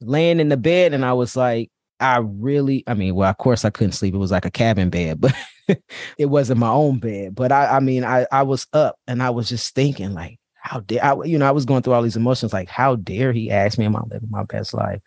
laying 0.02 0.40
in 0.40 0.50
the 0.50 0.58
bed 0.58 0.94
and 0.94 1.06
i 1.06 1.14
was 1.14 1.36
like 1.36 1.70
i 2.00 2.18
really 2.18 2.84
i 2.88 2.94
mean 2.94 3.16
well 3.16 3.30
of 3.30 3.38
course 3.38 3.66
i 3.66 3.70
couldn't 3.70 3.94
sleep 3.94 4.14
it 4.14 4.20
was 4.20 4.32
like 4.32 4.46
a 4.46 4.52
cabin 4.52 4.90
bed 4.90 5.20
but 5.20 5.34
it 6.18 6.28
wasn't 6.28 6.60
my 6.60 6.70
own 6.70 7.00
bed 7.00 7.34
but 7.36 7.52
i 7.52 7.78
i 7.78 7.80
mean 7.80 8.04
i 8.04 8.26
i 8.32 8.44
was 8.44 8.68
up 8.74 8.98
and 9.08 9.24
i 9.24 9.30
was 9.30 9.50
just 9.50 9.74
thinking 9.74 10.14
like 10.14 10.40
how 10.68 10.82
dare 10.82 11.04
I, 11.04 11.24
you 11.24 11.38
know, 11.38 11.48
I 11.48 11.52
was 11.52 11.66
going 11.66 11.82
through 11.82 11.94
all 11.94 12.02
these 12.02 12.18
emotions 12.18 12.54
like, 12.54 12.70
how 12.70 12.98
dare 12.98 13.32
he 13.32 13.50
ask 13.50 13.78
me, 13.78 13.86
am 13.86 13.96
I 13.96 14.02
living 14.10 14.30
my 14.30 14.44
best 14.44 14.74
life? 14.74 15.00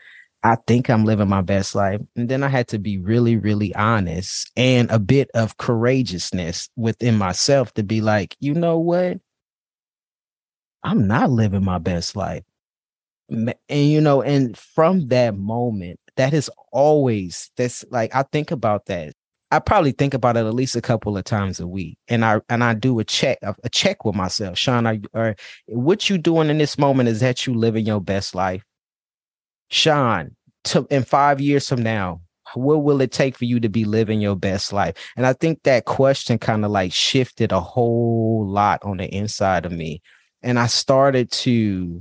I 0.42 0.56
think 0.66 0.88
I'm 0.88 1.04
living 1.04 1.28
my 1.28 1.42
best 1.42 1.74
life. 1.74 2.00
And 2.16 2.28
then 2.28 2.42
I 2.42 2.48
had 2.48 2.68
to 2.68 2.78
be 2.78 2.96
really, 2.96 3.36
really 3.36 3.74
honest 3.74 4.50
and 4.56 4.90
a 4.90 4.98
bit 4.98 5.30
of 5.34 5.58
courageousness 5.58 6.70
within 6.76 7.18
myself 7.18 7.74
to 7.74 7.82
be 7.82 8.00
like, 8.00 8.36
you 8.40 8.54
know 8.54 8.78
what? 8.78 9.18
I'm 10.82 11.06
not 11.06 11.30
living 11.30 11.62
my 11.62 11.76
best 11.76 12.16
life. 12.16 12.42
And, 13.30 13.54
you 13.68 14.00
know, 14.00 14.22
and 14.22 14.56
from 14.56 15.08
that 15.08 15.36
moment, 15.36 16.00
that 16.16 16.34
is 16.34 16.50
always, 16.72 17.50
that's 17.56 17.84
like, 17.90 18.14
I 18.14 18.24
think 18.24 18.50
about 18.50 18.86
that 18.86 19.14
I 19.52 19.58
probably 19.58 19.92
think 19.92 20.14
about 20.14 20.36
it 20.36 20.46
at 20.46 20.54
least 20.54 20.76
a 20.76 20.80
couple 20.80 21.16
of 21.16 21.24
times 21.24 21.58
a 21.58 21.66
week, 21.66 21.98
and 22.06 22.24
I 22.24 22.40
and 22.48 22.62
I 22.62 22.74
do 22.74 22.98
a 23.00 23.04
check 23.04 23.38
a 23.42 23.68
check 23.68 24.04
with 24.04 24.14
myself, 24.14 24.56
Sean. 24.56 24.86
Are, 24.86 24.98
are 25.12 25.34
what 25.66 26.08
you 26.08 26.18
doing 26.18 26.50
in 26.50 26.58
this 26.58 26.78
moment 26.78 27.08
is 27.08 27.20
that 27.20 27.46
you 27.46 27.54
living 27.54 27.84
your 27.84 28.00
best 28.00 28.34
life, 28.34 28.62
Sean? 29.68 30.36
To 30.64 30.86
in 30.90 31.02
five 31.02 31.40
years 31.40 31.68
from 31.68 31.82
now, 31.82 32.20
what 32.54 32.84
will 32.84 33.00
it 33.00 33.10
take 33.10 33.36
for 33.36 33.44
you 33.44 33.58
to 33.60 33.68
be 33.68 33.84
living 33.84 34.20
your 34.20 34.36
best 34.36 34.72
life? 34.72 34.94
And 35.16 35.26
I 35.26 35.32
think 35.32 35.64
that 35.64 35.84
question 35.84 36.38
kind 36.38 36.64
of 36.64 36.70
like 36.70 36.92
shifted 36.92 37.50
a 37.50 37.60
whole 37.60 38.46
lot 38.46 38.84
on 38.84 38.98
the 38.98 39.12
inside 39.12 39.66
of 39.66 39.72
me, 39.72 40.00
and 40.42 40.60
I 40.60 40.68
started 40.68 41.32
to 41.32 42.00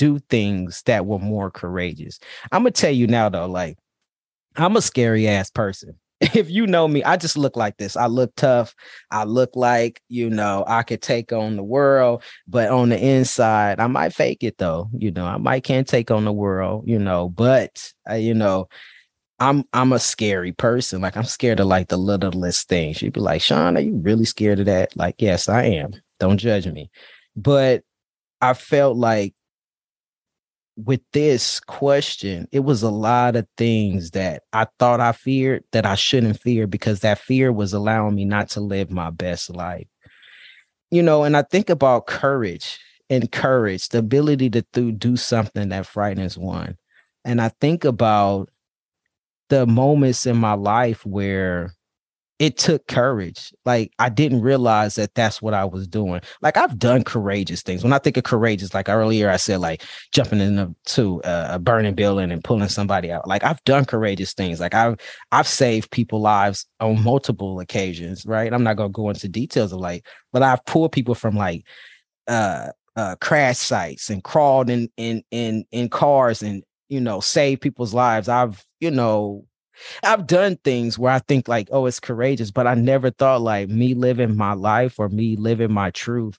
do 0.00 0.18
things 0.30 0.82
that 0.86 1.04
were 1.04 1.18
more 1.18 1.50
courageous. 1.50 2.18
I'm 2.52 2.62
gonna 2.62 2.70
tell 2.70 2.90
you 2.90 3.06
now 3.06 3.28
though, 3.28 3.46
like 3.46 3.76
I'm 4.56 4.76
a 4.76 4.82
scary 4.82 5.28
ass 5.28 5.50
person 5.50 5.98
if 6.34 6.50
you 6.50 6.66
know 6.66 6.86
me, 6.86 7.02
I 7.02 7.16
just 7.16 7.38
look 7.38 7.56
like 7.56 7.78
this. 7.78 7.96
I 7.96 8.06
look 8.06 8.34
tough. 8.36 8.74
I 9.10 9.24
look 9.24 9.56
like, 9.56 10.02
you 10.08 10.28
know, 10.28 10.64
I 10.66 10.82
could 10.82 11.00
take 11.00 11.32
on 11.32 11.56
the 11.56 11.62
world, 11.62 12.22
but 12.46 12.68
on 12.68 12.90
the 12.90 12.98
inside, 12.98 13.80
I 13.80 13.86
might 13.86 14.12
fake 14.12 14.42
it 14.42 14.58
though. 14.58 14.90
You 14.92 15.12
know, 15.12 15.24
I 15.24 15.38
might 15.38 15.64
can't 15.64 15.88
take 15.88 16.10
on 16.10 16.26
the 16.26 16.32
world, 16.32 16.84
you 16.86 16.98
know, 16.98 17.30
but 17.30 17.90
uh, 18.08 18.14
you 18.14 18.34
know, 18.34 18.68
I'm 19.38 19.64
I'm 19.72 19.94
a 19.94 19.98
scary 19.98 20.52
person. 20.52 21.00
Like 21.00 21.16
I'm 21.16 21.24
scared 21.24 21.60
of 21.60 21.68
like 21.68 21.88
the 21.88 21.96
littlest 21.96 22.68
things. 22.68 22.98
She'd 22.98 23.14
be 23.14 23.20
like, 23.20 23.40
Sean, 23.40 23.78
are 23.78 23.80
you 23.80 23.96
really 23.96 24.26
scared 24.26 24.60
of 24.60 24.66
that? 24.66 24.94
Like, 24.96 25.14
yes, 25.18 25.48
I 25.48 25.64
am. 25.64 25.92
Don't 26.18 26.36
judge 26.38 26.66
me. 26.66 26.90
But 27.34 27.82
I 28.42 28.52
felt 28.52 28.98
like 28.98 29.34
with 30.84 31.00
this 31.12 31.60
question, 31.60 32.48
it 32.52 32.60
was 32.60 32.82
a 32.82 32.90
lot 32.90 33.36
of 33.36 33.46
things 33.56 34.12
that 34.12 34.42
I 34.52 34.66
thought 34.78 35.00
I 35.00 35.12
feared 35.12 35.64
that 35.72 35.86
I 35.86 35.94
shouldn't 35.94 36.40
fear 36.40 36.66
because 36.66 37.00
that 37.00 37.18
fear 37.18 37.52
was 37.52 37.72
allowing 37.72 38.14
me 38.14 38.24
not 38.24 38.48
to 38.50 38.60
live 38.60 38.90
my 38.90 39.10
best 39.10 39.50
life. 39.50 39.86
You 40.90 41.02
know, 41.02 41.24
and 41.24 41.36
I 41.36 41.42
think 41.42 41.70
about 41.70 42.06
courage 42.06 42.78
and 43.08 43.30
courage, 43.30 43.88
the 43.88 43.98
ability 43.98 44.50
to 44.50 44.62
th- 44.72 44.98
do 44.98 45.16
something 45.16 45.68
that 45.68 45.86
frightens 45.86 46.38
one. 46.38 46.76
And 47.24 47.40
I 47.40 47.48
think 47.60 47.84
about 47.84 48.50
the 49.48 49.66
moments 49.66 50.26
in 50.26 50.36
my 50.36 50.54
life 50.54 51.04
where 51.04 51.74
it 52.40 52.56
took 52.56 52.86
courage. 52.86 53.52
Like 53.66 53.92
I 53.98 54.08
didn't 54.08 54.40
realize 54.40 54.94
that 54.94 55.14
that's 55.14 55.42
what 55.42 55.52
I 55.52 55.66
was 55.66 55.86
doing. 55.86 56.22
Like 56.40 56.56
I've 56.56 56.78
done 56.78 57.04
courageous 57.04 57.62
things. 57.62 57.84
When 57.84 57.92
I 57.92 57.98
think 57.98 58.16
of 58.16 58.24
courageous, 58.24 58.72
like 58.72 58.88
earlier 58.88 59.28
I 59.28 59.36
said, 59.36 59.60
like 59.60 59.84
jumping 60.10 60.40
into 60.40 61.20
a, 61.22 61.58
burning 61.58 61.94
building 61.94 62.32
and 62.32 62.42
pulling 62.42 62.70
somebody 62.70 63.12
out. 63.12 63.28
Like 63.28 63.44
I've 63.44 63.62
done 63.64 63.84
courageous 63.84 64.32
things. 64.32 64.58
Like 64.58 64.74
I've 64.74 64.96
I've 65.30 65.46
saved 65.46 65.90
people 65.90 66.22
lives 66.22 66.64
on 66.80 67.04
multiple 67.04 67.60
occasions. 67.60 68.24
Right. 68.24 68.52
I'm 68.52 68.64
not 68.64 68.78
gonna 68.78 68.88
go 68.88 69.10
into 69.10 69.28
details 69.28 69.70
of 69.74 69.78
like, 69.78 70.06
but 70.32 70.42
I've 70.42 70.64
pulled 70.64 70.92
people 70.92 71.14
from 71.14 71.36
like 71.36 71.64
uh 72.26 72.68
uh 72.96 73.16
crash 73.20 73.58
sites 73.58 74.08
and 74.08 74.24
crawled 74.24 74.70
in 74.70 74.88
in 74.96 75.22
in 75.30 75.66
in 75.72 75.90
cars 75.90 76.42
and 76.42 76.64
you 76.88 77.02
know 77.02 77.20
saved 77.20 77.60
people's 77.60 77.92
lives. 77.92 78.30
I've 78.30 78.64
you 78.80 78.90
know 78.90 79.44
I've 80.02 80.26
done 80.26 80.56
things 80.56 80.98
where 80.98 81.12
I 81.12 81.20
think 81.20 81.48
like, 81.48 81.68
oh, 81.70 81.86
it's 81.86 82.00
courageous, 82.00 82.50
but 82.50 82.66
I 82.66 82.74
never 82.74 83.10
thought 83.10 83.42
like 83.42 83.68
me 83.68 83.94
living 83.94 84.36
my 84.36 84.52
life 84.52 84.98
or 84.98 85.08
me 85.08 85.36
living 85.36 85.72
my 85.72 85.90
truth 85.90 86.38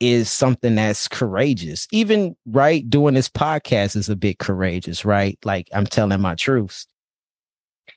is 0.00 0.30
something 0.30 0.74
that's 0.74 1.08
courageous. 1.08 1.86
Even 1.90 2.36
right 2.46 2.88
doing 2.88 3.14
this 3.14 3.28
podcast 3.28 3.96
is 3.96 4.08
a 4.08 4.16
bit 4.16 4.38
courageous, 4.38 5.04
right? 5.04 5.38
Like 5.44 5.68
I'm 5.72 5.86
telling 5.86 6.20
my 6.20 6.34
truths. 6.34 6.86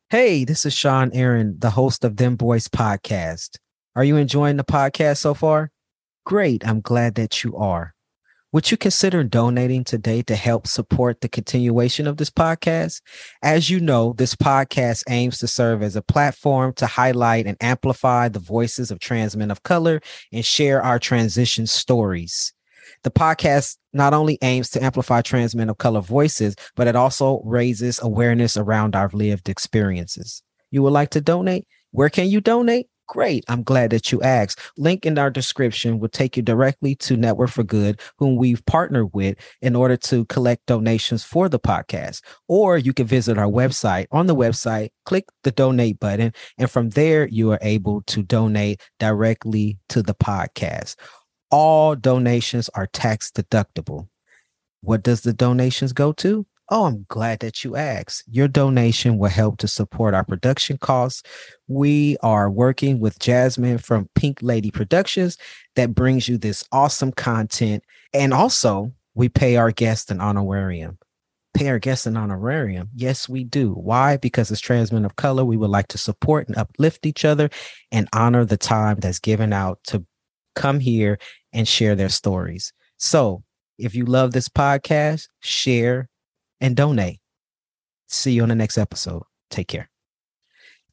Hey, 0.10 0.44
this 0.44 0.66
is 0.66 0.74
Sean 0.74 1.12
Aaron, 1.14 1.56
the 1.60 1.72
host 1.72 2.04
of 2.04 2.16
Dem 2.16 2.36
Bois 2.36 2.58
podcast. 2.58 3.58
Are 3.96 4.04
you 4.04 4.18
enjoying 4.18 4.58
the 4.58 4.64
podcast 4.64 5.18
so 5.18 5.34
far? 5.34 5.72
Great. 6.26 6.68
I'm 6.68 6.82
glad 6.82 7.16
that 7.16 7.44
you 7.44 7.56
are. 7.58 7.94
Would 8.52 8.72
you 8.72 8.78
consider 8.78 9.24
donating 9.24 9.84
today 9.84 10.24
to 10.24 10.36
help 10.36 10.66
support 10.66 11.22
the 11.22 11.30
continuation 11.30 12.08
of 12.08 12.18
this 12.18 12.32
podcast? 12.32 13.02
As 13.44 13.70
you 13.70 13.80
know, 13.80 14.14
this 14.18 14.34
podcast 14.34 15.04
aims 15.08 15.38
to 15.40 15.48
serve 15.48 15.84
as 15.84 15.96
a 15.96 16.02
platform 16.02 16.74
to 16.78 16.88
highlight 16.88 17.46
and 17.46 17.58
amplify 17.62 18.28
the 18.28 18.40
voices 18.40 18.90
of 18.90 19.00
trans 19.00 19.38
men 19.38 19.52
of 19.52 19.62
color 19.62 20.02
and 20.34 20.44
share 20.44 20.82
our 20.82 20.98
transition 20.98 21.68
stories. 21.68 22.52
The 23.04 23.12
podcast 23.12 23.78
not 23.94 24.16
only 24.16 24.40
aims 24.42 24.72
to 24.72 24.84
amplify 24.84 25.22
trans 25.22 25.54
men 25.54 25.70
of 25.70 25.78
color 25.78 26.02
voices, 26.02 26.56
but 26.76 26.88
it 26.88 26.96
also 26.96 27.44
raises 27.46 28.02
awareness 28.02 28.58
around 28.58 28.96
our 28.96 29.12
lived 29.14 29.48
experiences. 29.48 30.42
You 30.72 30.82
would 30.82 30.94
like 30.94 31.12
to 31.12 31.22
donate? 31.22 31.68
Where 31.92 32.10
can 32.10 32.28
you 32.28 32.42
donate? 32.42 32.88
Great. 33.10 33.44
I'm 33.48 33.64
glad 33.64 33.90
that 33.90 34.12
you 34.12 34.22
asked. 34.22 34.60
Link 34.78 35.04
in 35.04 35.18
our 35.18 35.32
description 35.32 35.98
will 35.98 36.10
take 36.10 36.38
you 36.38 36.44
directly 36.44 36.94
to 36.98 37.18
Network 37.18 37.50
for 37.50 37.64
Good, 37.64 38.00
whom 38.18 38.36
we've 38.36 38.64
partnered 38.68 39.16
with 39.16 39.36
in 39.64 39.76
order 39.76 39.98
to 39.98 40.26
collect 40.26 40.68
donations 40.68 41.24
for 41.24 41.50
the 41.50 41.60
podcast. 41.60 42.22
Or 42.48 42.78
you 42.78 42.94
can 42.94 43.08
visit 43.08 43.40
our 43.40 43.48
website. 43.48 44.06
On 44.12 44.28
the 44.28 44.36
website, 44.36 44.90
click 45.06 45.26
the 45.44 45.50
donate 45.50 46.00
button, 46.00 46.34
and 46.60 46.70
from 46.70 46.92
there, 46.92 47.28
you 47.28 47.52
are 47.52 47.58
able 47.64 48.04
to 48.04 48.22
donate 48.22 48.80
directly 49.00 49.80
to 49.90 50.04
the 50.04 50.14
podcast. 50.14 50.96
All 51.50 51.96
donations 51.96 52.70
are 52.76 52.86
tax 52.86 53.32
deductible. 53.32 54.08
What 54.82 55.02
does 55.02 55.22
the 55.22 55.34
donations 55.34 55.94
go 55.94 56.12
to? 56.14 56.46
Oh, 56.72 56.86
I'm 56.86 57.06
glad 57.10 57.40
that 57.40 57.64
you 57.64 57.76
asked. 57.76 58.24
Your 58.28 58.48
donation 58.48 59.18
will 59.18 59.30
help 59.30 59.58
to 59.58 59.68
support 59.68 60.14
our 60.14 60.24
production 60.24 60.78
costs. 60.78 61.24
We 61.68 62.18
are 62.22 62.50
working 62.52 63.00
with 63.00 63.18
Jasmine 63.20 63.80
from 63.80 64.10
Pink 64.14 64.40
Lady 64.44 64.70
Productions 64.70 65.38
that 65.76 65.96
brings 65.96 66.28
you 66.28 66.38
this 66.38 66.64
awesome 66.72 67.12
content. 67.12 67.84
And 68.14 68.34
also, 68.34 68.92
we 69.16 69.30
pay 69.30 69.56
our 69.56 69.72
guests 69.72 70.12
an 70.12 70.22
honorarium. 70.22 71.00
pay 71.54 71.70
our 71.70 71.80
guests 71.80 72.06
an 72.06 72.16
honorarium? 72.18 72.90
Yes, 72.96 73.28
we 73.28 73.44
do. 73.44 73.74
Why? 73.74 74.18
Because 74.18 74.52
as 74.52 74.62
trans 74.62 74.92
men 74.92 75.06
of 75.06 75.16
color, 75.16 75.44
we 75.44 75.58
would 75.58 75.70
like 75.70 75.88
to 75.90 75.98
support 75.98 76.48
and 76.48 76.58
uplift 76.58 77.06
each 77.06 77.26
other 77.26 77.50
and 77.92 78.08
honor 78.14 78.46
the 78.46 78.58
time 78.58 78.98
that's 79.00 79.20
given 79.20 79.52
out 79.54 79.80
to 79.86 80.06
come 80.56 80.80
here 80.80 81.20
and 81.54 81.68
share 81.68 81.96
their 81.96 82.10
stories. 82.10 82.74
So 82.98 83.44
if 83.78 83.96
you 83.96 84.06
love 84.06 84.32
this 84.32 84.50
podcast, 84.50 85.28
share 85.42 86.10
and 86.62 86.76
donate. 86.76 87.20
See 88.08 88.34
you 88.34 88.44
on 88.44 88.50
the 88.50 88.56
next 88.56 88.78
episode. 88.78 89.24
Take 89.50 89.68
care. 89.68 89.90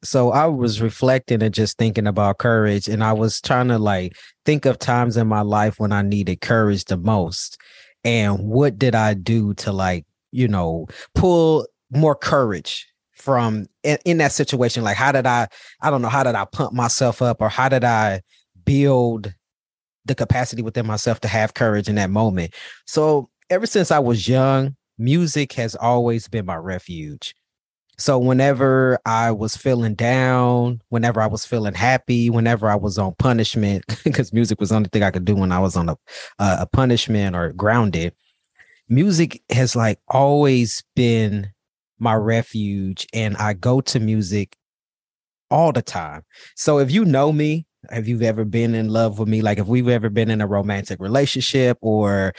So 0.02 0.30
I 0.30 0.46
was 0.46 0.80
reflecting 0.80 1.42
and 1.42 1.54
just 1.54 1.78
thinking 1.78 2.06
about 2.06 2.38
courage, 2.38 2.88
and 2.88 3.02
I 3.02 3.12
was 3.12 3.40
trying 3.40 3.68
to 3.68 3.78
like 3.78 4.16
think 4.44 4.66
of 4.66 4.78
times 4.78 5.16
in 5.16 5.26
my 5.26 5.40
life 5.40 5.80
when 5.80 5.92
I 5.92 6.02
needed 6.02 6.40
courage 6.40 6.84
the 6.84 6.96
most. 6.96 7.58
And 8.04 8.38
what 8.38 8.78
did 8.78 8.94
I 8.94 9.14
do 9.14 9.54
to 9.54 9.72
like 9.72 10.04
you 10.36 10.48
know, 10.48 10.86
pull 11.14 11.66
more 11.90 12.14
courage 12.14 12.86
from 13.12 13.66
in, 13.82 13.98
in, 14.04 14.18
that 14.18 14.32
situation? 14.32 14.84
Like, 14.84 14.96
how 14.96 15.12
did 15.12 15.26
I, 15.26 15.48
I 15.80 15.90
don't 15.90 16.02
know, 16.02 16.08
how 16.08 16.22
did 16.22 16.34
I 16.34 16.44
pump 16.44 16.74
myself 16.74 17.22
up 17.22 17.40
or 17.40 17.48
how 17.48 17.70
did 17.70 17.84
I 17.84 18.20
build 18.64 19.32
the 20.04 20.14
capacity 20.14 20.62
within 20.62 20.86
myself 20.86 21.20
to 21.20 21.28
have 21.28 21.54
courage 21.54 21.88
in 21.88 21.94
that 21.96 22.10
moment? 22.10 22.54
So, 22.86 23.30
ever 23.48 23.66
since 23.66 23.90
I 23.90 23.98
was 23.98 24.28
young, 24.28 24.76
music 24.98 25.52
has 25.54 25.74
always 25.74 26.28
been 26.28 26.46
my 26.46 26.56
refuge. 26.56 27.34
So 27.98 28.18
whenever 28.18 28.98
I 29.06 29.30
was 29.30 29.56
feeling 29.56 29.94
down, 29.94 30.82
whenever 30.90 31.20
I 31.20 31.26
was 31.26 31.46
feeling 31.46 31.72
happy, 31.72 32.28
whenever 32.28 32.68
I 32.68 32.74
was 32.74 32.98
on 32.98 33.14
punishment, 33.18 33.84
because 34.04 34.32
music 34.32 34.60
was 34.60 34.68
the 34.68 34.76
only 34.76 34.90
thing 34.90 35.02
I 35.02 35.10
could 35.10 35.24
do 35.24 35.34
when 35.34 35.52
I 35.52 35.58
was 35.58 35.76
on 35.76 35.88
a, 35.88 35.96
a 36.38 36.66
punishment 36.66 37.34
or 37.34 37.52
grounded, 37.52 38.14
music 38.88 39.42
has 39.50 39.74
like 39.74 39.98
always 40.08 40.84
been 40.94 41.50
my 41.98 42.14
refuge 42.14 43.06
and 43.14 43.36
I 43.38 43.54
go 43.54 43.80
to 43.80 43.98
music 43.98 44.56
all 45.50 45.72
the 45.72 45.82
time. 45.82 46.22
So 46.54 46.78
if 46.78 46.90
you 46.90 47.04
know 47.04 47.32
me, 47.32 47.66
have 47.90 48.08
you 48.08 48.20
ever 48.22 48.44
been 48.44 48.74
in 48.74 48.90
love 48.90 49.18
with 49.18 49.28
me? 49.28 49.42
Like 49.42 49.58
if 49.58 49.66
we've 49.66 49.88
ever 49.88 50.10
been 50.10 50.30
in 50.30 50.40
a 50.40 50.46
romantic 50.46 51.00
relationship 51.00 51.78
or 51.80 52.34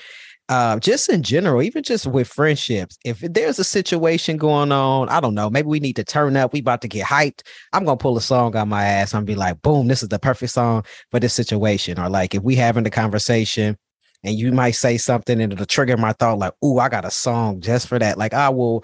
uh, 0.49 0.79
just 0.79 1.09
in 1.09 1.23
general, 1.23 1.61
even 1.61 1.83
just 1.83 2.07
with 2.07 2.27
friendships, 2.27 2.97
if 3.03 3.19
there's 3.19 3.59
a 3.59 3.63
situation 3.63 4.37
going 4.37 4.71
on, 4.71 5.09
I 5.09 5.19
don't 5.19 5.35
know, 5.35 5.49
maybe 5.49 5.67
we 5.67 5.79
need 5.79 5.97
to 5.97 6.03
turn 6.03 6.37
up, 6.37 6.53
we 6.53 6.59
about 6.59 6.81
to 6.83 6.87
get 6.87 7.05
hyped. 7.05 7.41
I'm 7.73 7.83
gonna 7.83 7.97
pull 7.97 8.17
a 8.17 8.21
song 8.21 8.55
on 8.55 8.69
my 8.69 8.85
ass 8.85 9.13
and 9.13 9.25
be 9.25 9.35
like, 9.35 9.61
boom, 9.61 9.87
this 9.87 10.01
is 10.03 10.09
the 10.09 10.19
perfect 10.19 10.53
song 10.53 10.85
for 11.11 11.19
this 11.19 11.33
situation. 11.33 11.99
Or 11.99 12.09
like 12.09 12.33
if 12.33 12.43
we 12.43 12.55
having 12.55 12.85
a 12.85 12.89
conversation 12.89 13.77
and 14.23 14.37
you 14.37 14.51
might 14.51 14.71
say 14.71 14.97
something 14.97 15.41
and 15.41 15.53
it'll 15.53 15.65
trigger 15.65 15.97
my 15.97 16.13
thought 16.13 16.39
like, 16.39 16.53
"Ooh, 16.63 16.79
I 16.79 16.89
got 16.89 17.05
a 17.05 17.11
song 17.11 17.61
just 17.61 17.87
for 17.87 17.99
that." 17.99 18.17
Like 18.17 18.33
I 18.33 18.49
will 18.49 18.83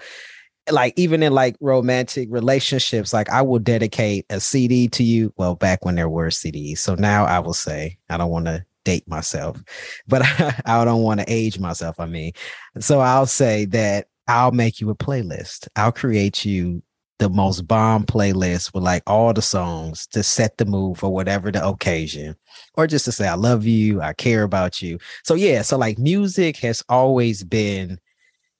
like 0.70 0.94
even 0.96 1.22
in 1.22 1.32
like 1.32 1.56
romantic 1.60 2.28
relationships, 2.30 3.12
like 3.12 3.28
I 3.30 3.42
will 3.42 3.58
dedicate 3.58 4.26
a 4.30 4.40
CD 4.40 4.88
to 4.88 5.02
you. 5.02 5.32
Well, 5.36 5.54
back 5.54 5.84
when 5.84 5.96
there 5.96 6.08
were 6.08 6.28
CDs. 6.28 6.78
So 6.78 6.94
now 6.94 7.24
I 7.24 7.38
will 7.40 7.54
say, 7.54 7.98
I 8.08 8.16
don't 8.16 8.30
want 8.30 8.46
to 8.46 8.64
date 8.84 9.06
myself, 9.08 9.62
but 10.06 10.22
I, 10.66 10.84
don't 10.84 11.02
want 11.02 11.20
to 11.20 11.26
age 11.26 11.58
myself. 11.58 11.98
I 11.98 12.06
mean, 12.06 12.32
so 12.78 13.00
I'll 13.00 13.26
say 13.26 13.64
that 13.66 14.06
I'll 14.28 14.52
make 14.52 14.80
you 14.80 14.90
a 14.90 14.94
playlist. 14.94 15.68
I'll 15.76 15.92
create 15.92 16.44
you 16.44 16.82
the 17.18 17.28
most 17.28 17.66
bomb 17.66 18.04
playlist 18.04 18.74
with 18.74 18.82
like 18.82 19.02
all 19.06 19.32
the 19.32 19.42
songs 19.42 20.06
to 20.08 20.22
set 20.22 20.56
the 20.56 20.64
mood 20.64 20.98
for 20.98 21.10
whatever 21.10 21.50
the 21.50 21.66
occasion 21.66 22.34
or 22.74 22.86
just 22.88 23.04
to 23.04 23.12
say 23.12 23.28
i 23.28 23.34
love 23.34 23.64
you 23.64 24.00
i 24.00 24.12
care 24.12 24.42
about 24.42 24.82
you 24.82 24.98
so 25.22 25.34
yeah 25.34 25.62
so 25.62 25.78
like 25.78 25.96
music 25.96 26.56
has 26.56 26.82
always 26.88 27.44
been 27.44 27.98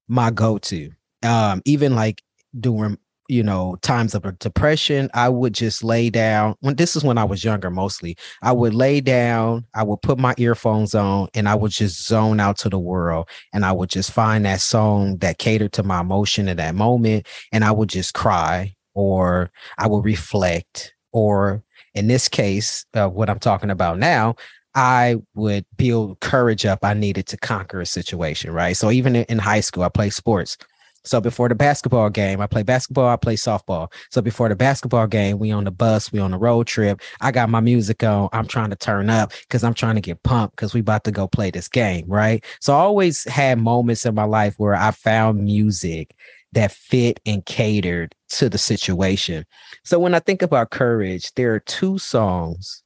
my 0.06 0.30
go-to 0.30 0.90
um 1.24 1.60
even 1.64 1.96
like 1.96 2.22
during 2.60 2.96
you 3.28 3.42
know 3.42 3.76
times 3.82 4.14
of 4.14 4.38
depression 4.38 5.08
i 5.14 5.28
would 5.28 5.54
just 5.54 5.82
lay 5.82 6.10
down 6.10 6.54
when 6.60 6.74
this 6.76 6.94
is 6.94 7.02
when 7.02 7.16
i 7.16 7.24
was 7.24 7.42
younger 7.42 7.70
mostly 7.70 8.16
i 8.42 8.52
would 8.52 8.74
lay 8.74 9.00
down 9.00 9.64
i 9.74 9.82
would 9.82 10.00
put 10.02 10.18
my 10.18 10.34
earphones 10.36 10.94
on 10.94 11.28
and 11.34 11.48
i 11.48 11.54
would 11.54 11.70
just 11.70 12.06
zone 12.06 12.38
out 12.38 12.58
to 12.58 12.68
the 12.68 12.78
world 12.78 13.28
and 13.52 13.64
i 13.64 13.72
would 13.72 13.88
just 13.88 14.10
find 14.10 14.44
that 14.44 14.60
song 14.60 15.16
that 15.18 15.38
catered 15.38 15.72
to 15.72 15.82
my 15.82 16.00
emotion 16.00 16.48
in 16.48 16.56
that 16.56 16.74
moment 16.74 17.26
and 17.52 17.64
i 17.64 17.70
would 17.70 17.88
just 17.88 18.12
cry 18.14 18.74
or 18.94 19.50
i 19.78 19.86
would 19.86 20.04
reflect 20.04 20.94
or 21.12 21.62
in 21.94 22.08
this 22.08 22.28
case 22.28 22.84
uh, 22.94 23.08
what 23.08 23.30
i'm 23.30 23.38
talking 23.38 23.70
about 23.70 23.98
now 23.98 24.34
I 24.76 25.18
would 25.34 25.64
build 25.76 26.18
courage 26.18 26.66
up 26.66 26.80
I 26.82 26.94
needed 26.94 27.26
to 27.28 27.36
conquer 27.36 27.80
a 27.80 27.86
situation, 27.86 28.50
right? 28.52 28.76
So 28.76 28.90
even 28.90 29.14
in 29.14 29.38
high 29.38 29.60
school, 29.60 29.84
I 29.84 29.88
played 29.88 30.12
sports. 30.12 30.58
So 31.04 31.20
before 31.20 31.48
the 31.48 31.54
basketball 31.54 32.08
game, 32.10 32.40
I 32.40 32.46
play 32.46 32.62
basketball, 32.62 33.08
I 33.08 33.16
play 33.16 33.36
softball. 33.36 33.92
So 34.10 34.22
before 34.22 34.48
the 34.48 34.56
basketball 34.56 35.06
game, 35.06 35.38
we 35.38 35.50
on 35.50 35.64
the 35.64 35.70
bus, 35.70 36.10
we 36.10 36.18
on 36.18 36.30
the 36.30 36.38
road 36.38 36.66
trip. 36.66 37.00
I 37.20 37.30
got 37.30 37.50
my 37.50 37.60
music 37.60 38.02
on. 38.02 38.30
I'm 38.32 38.46
trying 38.46 38.70
to 38.70 38.76
turn 38.76 39.10
up 39.10 39.32
because 39.42 39.64
I'm 39.64 39.74
trying 39.74 39.96
to 39.96 40.00
get 40.00 40.22
pumped 40.22 40.56
because 40.56 40.72
we 40.72 40.80
about 40.80 41.04
to 41.04 41.10
go 41.10 41.28
play 41.28 41.50
this 41.50 41.68
game, 41.68 42.06
right? 42.08 42.44
So 42.60 42.72
I 42.72 42.78
always 42.78 43.24
had 43.24 43.58
moments 43.58 44.06
in 44.06 44.14
my 44.14 44.24
life 44.24 44.54
where 44.56 44.74
I 44.74 44.92
found 44.92 45.44
music 45.44 46.14
that 46.52 46.72
fit 46.72 47.20
and 47.26 47.44
catered 47.44 48.14
to 48.30 48.48
the 48.48 48.58
situation. 48.58 49.44
So 49.84 49.98
when 49.98 50.14
I 50.14 50.20
think 50.20 50.40
about 50.40 50.70
courage, 50.70 51.32
there 51.34 51.52
are 51.52 51.60
two 51.60 51.98
songs 51.98 52.82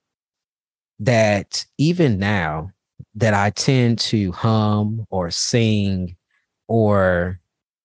that 0.99 1.65
even 1.77 2.19
now 2.19 2.71
that 3.15 3.35
I 3.35 3.51
tend 3.51 3.99
to 4.01 4.33
hum 4.33 5.07
or 5.11 5.31
sing 5.31 6.17
or 6.67 7.41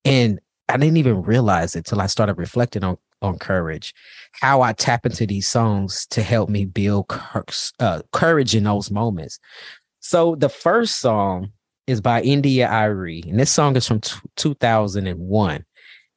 and 0.05 0.39
I 0.69 0.77
didn't 0.77 0.97
even 0.97 1.23
realize 1.23 1.75
it 1.75 1.85
till 1.85 2.01
I 2.01 2.07
started 2.07 2.37
reflecting 2.37 2.83
on 2.83 2.97
on 3.23 3.39
courage, 3.39 3.93
how 4.41 4.61
I 4.61 4.73
tap 4.73 5.05
into 5.05 5.25
these 5.25 5.47
songs 5.47 6.05
to 6.07 6.21
help 6.21 6.49
me 6.49 6.65
build 6.65 7.05
uh, 7.79 8.01
courage 8.11 8.53
in 8.53 8.65
those 8.65 8.91
moments. 8.91 9.39
So 10.01 10.35
the 10.35 10.49
first 10.49 10.99
song 10.99 11.53
is 11.87 12.01
by 12.01 12.21
India.Arie, 12.21 13.23
and 13.27 13.39
this 13.39 13.51
song 13.51 13.75
is 13.75 13.87
from 13.87 14.01
t- 14.01 14.19
2001. 14.35 15.65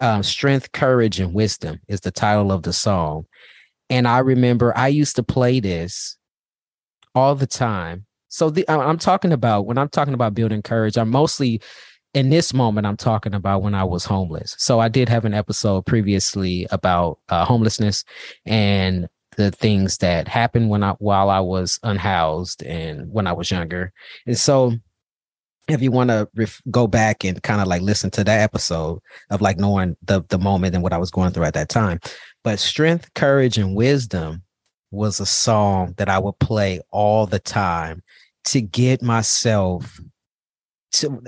Um, 0.01 0.22
Strength, 0.22 0.72
Courage, 0.72 1.20
and 1.20 1.33
Wisdom 1.33 1.81
is 1.88 2.01
the 2.01 2.11
title 2.11 2.53
of 2.53 2.64
the 2.64 2.72
song. 2.72 3.25
And 3.88 4.07
I 4.07 4.18
remember 4.18 4.77
I 4.77 4.88
used 4.88 5.16
to 5.16 5.22
play 5.22 5.61
this 5.61 6.16
all 7.14 7.35
the 7.35 7.46
time. 7.46 8.05
So 8.29 8.51
the, 8.51 8.68
I'm 8.68 8.99
talking 8.99 9.33
about 9.33 9.64
when 9.64 9.79
I'm 9.79 9.88
talking 9.88 10.12
about 10.12 10.35
building 10.35 10.61
courage, 10.61 10.99
I'm 10.99 11.11
mostly 11.11 11.62
in 12.16 12.31
this 12.31 12.55
moment 12.55 12.87
i'm 12.87 12.96
talking 12.96 13.35
about 13.35 13.62
when 13.62 13.74
i 13.74 13.85
was 13.85 14.07
homeless. 14.07 14.57
So 14.59 14.81
i 14.81 14.88
did 14.88 15.09
have 15.11 15.26
an 15.26 15.35
episode 15.35 15.85
previously 15.85 16.66
about 16.70 17.18
uh, 17.29 17.44
homelessness 17.44 18.05
and 18.46 19.07
the 19.37 19.50
things 19.50 19.98
that 19.98 20.26
happened 20.26 20.70
when 20.70 20.83
i 20.83 20.92
while 20.92 21.29
i 21.29 21.40
was 21.40 21.79
unhoused 21.83 22.62
and 22.62 23.12
when 23.12 23.26
i 23.26 23.35
was 23.35 23.50
younger. 23.50 23.92
And 24.26 24.37
so 24.37 24.72
if 25.68 25.83
you 25.83 25.90
want 25.90 26.09
to 26.09 26.26
ref- 26.35 26.62
go 26.70 26.87
back 26.87 27.22
and 27.22 27.42
kind 27.42 27.61
of 27.61 27.66
like 27.66 27.83
listen 27.83 28.11
to 28.12 28.24
that 28.24 28.40
episode 28.40 28.98
of 29.29 29.42
like 29.42 29.59
knowing 29.59 29.94
the 30.02 30.22
the 30.31 30.38
moment 30.38 30.74
and 30.74 30.83
what 30.83 30.94
i 30.94 30.98
was 30.98 31.11
going 31.11 31.33
through 31.33 31.44
at 31.44 31.55
that 31.55 31.68
time. 31.68 32.00
But 32.42 32.59
strength 32.59 33.12
courage 33.12 33.59
and 33.59 33.76
wisdom 33.76 34.42
was 34.90 35.20
a 35.20 35.26
song 35.26 35.92
that 35.98 36.09
i 36.09 36.18
would 36.18 36.38
play 36.38 36.81
all 36.90 37.26
the 37.26 37.40
time 37.40 38.02
to 38.46 38.62
get 38.62 39.02
myself 39.02 40.00
to 40.92 41.20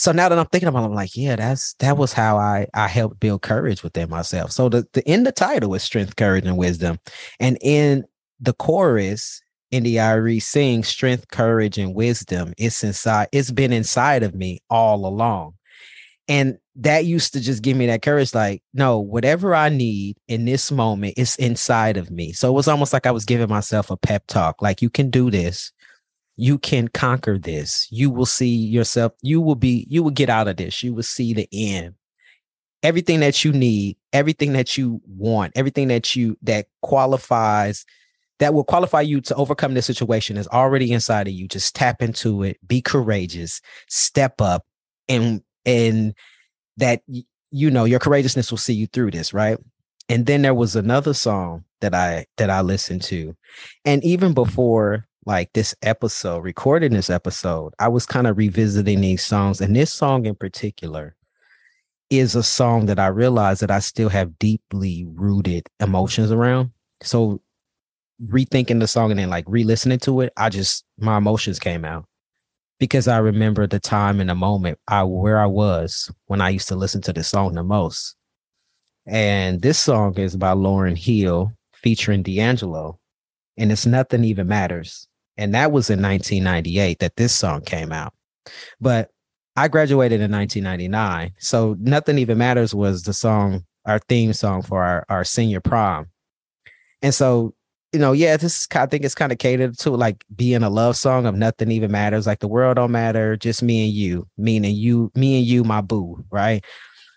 so 0.00 0.12
now 0.12 0.30
that 0.30 0.38
I'm 0.38 0.46
thinking 0.46 0.66
about 0.66 0.84
it, 0.84 0.86
I'm 0.86 0.94
like, 0.94 1.14
yeah, 1.14 1.36
that's 1.36 1.74
that 1.74 1.98
was 1.98 2.14
how 2.14 2.38
I 2.38 2.66
I 2.72 2.88
helped 2.88 3.20
build 3.20 3.42
courage 3.42 3.82
within 3.82 4.08
myself. 4.08 4.50
So 4.50 4.70
the, 4.70 4.88
the 4.94 5.06
in 5.06 5.24
the 5.24 5.30
title 5.30 5.74
is 5.74 5.82
strength, 5.82 6.16
courage, 6.16 6.46
and 6.46 6.56
wisdom. 6.56 6.98
And 7.38 7.58
in 7.60 8.06
the 8.40 8.54
chorus, 8.54 9.42
India.Arie 9.70 10.40
sings 10.40 10.88
strength, 10.88 11.28
courage, 11.28 11.76
and 11.76 11.94
wisdom. 11.94 12.54
It's 12.56 12.82
inside, 12.82 13.28
it's 13.30 13.50
been 13.50 13.74
inside 13.74 14.22
of 14.22 14.34
me 14.34 14.62
all 14.70 15.04
along. 15.04 15.56
And 16.28 16.56
that 16.76 17.04
used 17.04 17.34
to 17.34 17.40
just 17.40 17.62
give 17.62 17.76
me 17.76 17.86
that 17.88 18.00
courage, 18.00 18.34
like, 18.34 18.62
no, 18.72 19.00
whatever 19.00 19.54
I 19.54 19.68
need 19.68 20.16
in 20.28 20.46
this 20.46 20.72
moment, 20.72 21.12
it's 21.18 21.36
inside 21.36 21.98
of 21.98 22.10
me. 22.10 22.32
So 22.32 22.48
it 22.48 22.54
was 22.54 22.68
almost 22.68 22.94
like 22.94 23.04
I 23.04 23.10
was 23.10 23.26
giving 23.26 23.50
myself 23.50 23.90
a 23.90 23.98
pep 23.98 24.26
talk, 24.28 24.62
like, 24.62 24.80
you 24.80 24.88
can 24.88 25.10
do 25.10 25.30
this 25.30 25.72
you 26.40 26.58
can 26.58 26.88
conquer 26.88 27.36
this. 27.36 27.86
You 27.90 28.08
will 28.08 28.24
see 28.24 28.48
yourself, 28.48 29.12
you 29.20 29.42
will 29.42 29.56
be, 29.56 29.86
you 29.90 30.02
will 30.02 30.10
get 30.10 30.30
out 30.30 30.48
of 30.48 30.56
this. 30.56 30.82
You 30.82 30.94
will 30.94 31.02
see 31.02 31.34
the 31.34 31.46
end. 31.52 31.96
Everything 32.82 33.20
that 33.20 33.44
you 33.44 33.52
need, 33.52 33.98
everything 34.14 34.54
that 34.54 34.78
you 34.78 35.02
want, 35.06 35.52
everything 35.54 35.88
that 35.88 36.16
you 36.16 36.38
that 36.40 36.66
qualifies 36.80 37.84
that 38.38 38.54
will 38.54 38.64
qualify 38.64 39.02
you 39.02 39.20
to 39.20 39.34
overcome 39.34 39.74
this 39.74 39.84
situation 39.84 40.38
is 40.38 40.48
already 40.48 40.92
inside 40.92 41.28
of 41.28 41.34
you. 41.34 41.46
Just 41.46 41.76
tap 41.76 42.00
into 42.00 42.42
it, 42.42 42.56
be 42.66 42.80
courageous, 42.80 43.60
step 43.86 44.40
up, 44.40 44.64
and 45.10 45.42
and 45.66 46.14
that 46.78 47.02
you 47.50 47.70
know 47.70 47.84
your 47.84 48.00
courageousness 48.00 48.50
will 48.50 48.56
see 48.56 48.72
you 48.72 48.86
through 48.86 49.10
this, 49.10 49.34
right? 49.34 49.58
And 50.08 50.24
then 50.24 50.40
there 50.40 50.54
was 50.54 50.74
another 50.74 51.12
song 51.12 51.64
that 51.82 51.92
I 51.94 52.24
that 52.38 52.48
I 52.48 52.62
listened 52.62 53.02
to. 53.02 53.36
And 53.84 54.02
even 54.04 54.32
before 54.32 55.06
like 55.30 55.52
this 55.52 55.76
episode, 55.82 56.42
recording 56.42 56.92
this 56.92 57.08
episode, 57.08 57.72
I 57.78 57.86
was 57.86 58.04
kind 58.04 58.26
of 58.26 58.36
revisiting 58.36 59.00
these 59.00 59.24
songs. 59.24 59.60
And 59.60 59.76
this 59.76 59.92
song 59.92 60.26
in 60.26 60.34
particular 60.34 61.14
is 62.10 62.34
a 62.34 62.42
song 62.42 62.86
that 62.86 62.98
I 62.98 63.06
realized 63.06 63.62
that 63.62 63.70
I 63.70 63.78
still 63.78 64.08
have 64.08 64.40
deeply 64.40 65.06
rooted 65.06 65.68
emotions 65.78 66.32
around. 66.32 66.72
So 67.02 67.40
rethinking 68.20 68.80
the 68.80 68.88
song 68.88 69.12
and 69.12 69.20
then 69.20 69.30
like 69.30 69.44
re-listening 69.46 70.00
to 70.00 70.20
it, 70.22 70.32
I 70.36 70.48
just 70.48 70.84
my 70.98 71.18
emotions 71.18 71.60
came 71.60 71.84
out 71.84 72.06
because 72.80 73.06
I 73.06 73.18
remember 73.18 73.68
the 73.68 73.78
time 73.78 74.18
and 74.18 74.30
the 74.30 74.34
moment 74.34 74.80
I 74.88 75.04
where 75.04 75.38
I 75.38 75.46
was 75.46 76.10
when 76.26 76.40
I 76.40 76.48
used 76.48 76.66
to 76.68 76.74
listen 76.74 77.02
to 77.02 77.12
this 77.12 77.28
song 77.28 77.54
the 77.54 77.62
most. 77.62 78.16
And 79.06 79.62
this 79.62 79.78
song 79.78 80.18
is 80.18 80.34
by 80.34 80.54
Lauryn 80.54 80.98
Hill 80.98 81.52
featuring 81.72 82.24
D'Angelo, 82.24 82.98
and 83.56 83.70
it's 83.70 83.86
Nothing 83.86 84.24
Even 84.24 84.48
Matters. 84.48 85.06
And 85.40 85.54
that 85.54 85.72
was 85.72 85.88
in 85.88 86.02
1998 86.02 86.98
that 86.98 87.16
this 87.16 87.34
song 87.34 87.62
came 87.62 87.92
out. 87.92 88.12
But 88.78 89.10
I 89.56 89.68
graduated 89.68 90.20
in 90.20 90.30
1999. 90.30 91.32
So 91.38 91.76
Nothing 91.80 92.18
Even 92.18 92.36
Matters 92.36 92.74
was 92.74 93.04
the 93.04 93.14
song, 93.14 93.64
our 93.86 93.98
theme 94.00 94.34
song 94.34 94.60
for 94.60 94.82
our, 94.82 95.06
our 95.08 95.24
senior 95.24 95.60
prom. 95.60 96.08
And 97.00 97.14
so, 97.14 97.54
you 97.92 97.98
know, 97.98 98.12
yeah, 98.12 98.36
this 98.36 98.60
is, 98.60 98.68
I 98.74 98.84
think 98.84 99.02
it's 99.02 99.14
kind 99.14 99.32
of 99.32 99.38
catered 99.38 99.78
to 99.78 99.90
like 99.90 100.24
being 100.36 100.62
a 100.62 100.68
love 100.68 100.96
song 100.96 101.24
of 101.24 101.34
nothing 101.34 101.70
even 101.70 101.90
matters. 101.90 102.26
Like 102.26 102.40
the 102.40 102.48
world 102.48 102.76
don't 102.76 102.92
matter, 102.92 103.36
just 103.36 103.62
me 103.62 103.86
and 103.86 103.92
you, 103.94 104.28
meaning 104.36 104.76
you, 104.76 105.10
me 105.14 105.38
and 105.38 105.46
you, 105.46 105.64
my 105.64 105.80
boo, 105.80 106.22
right? 106.30 106.62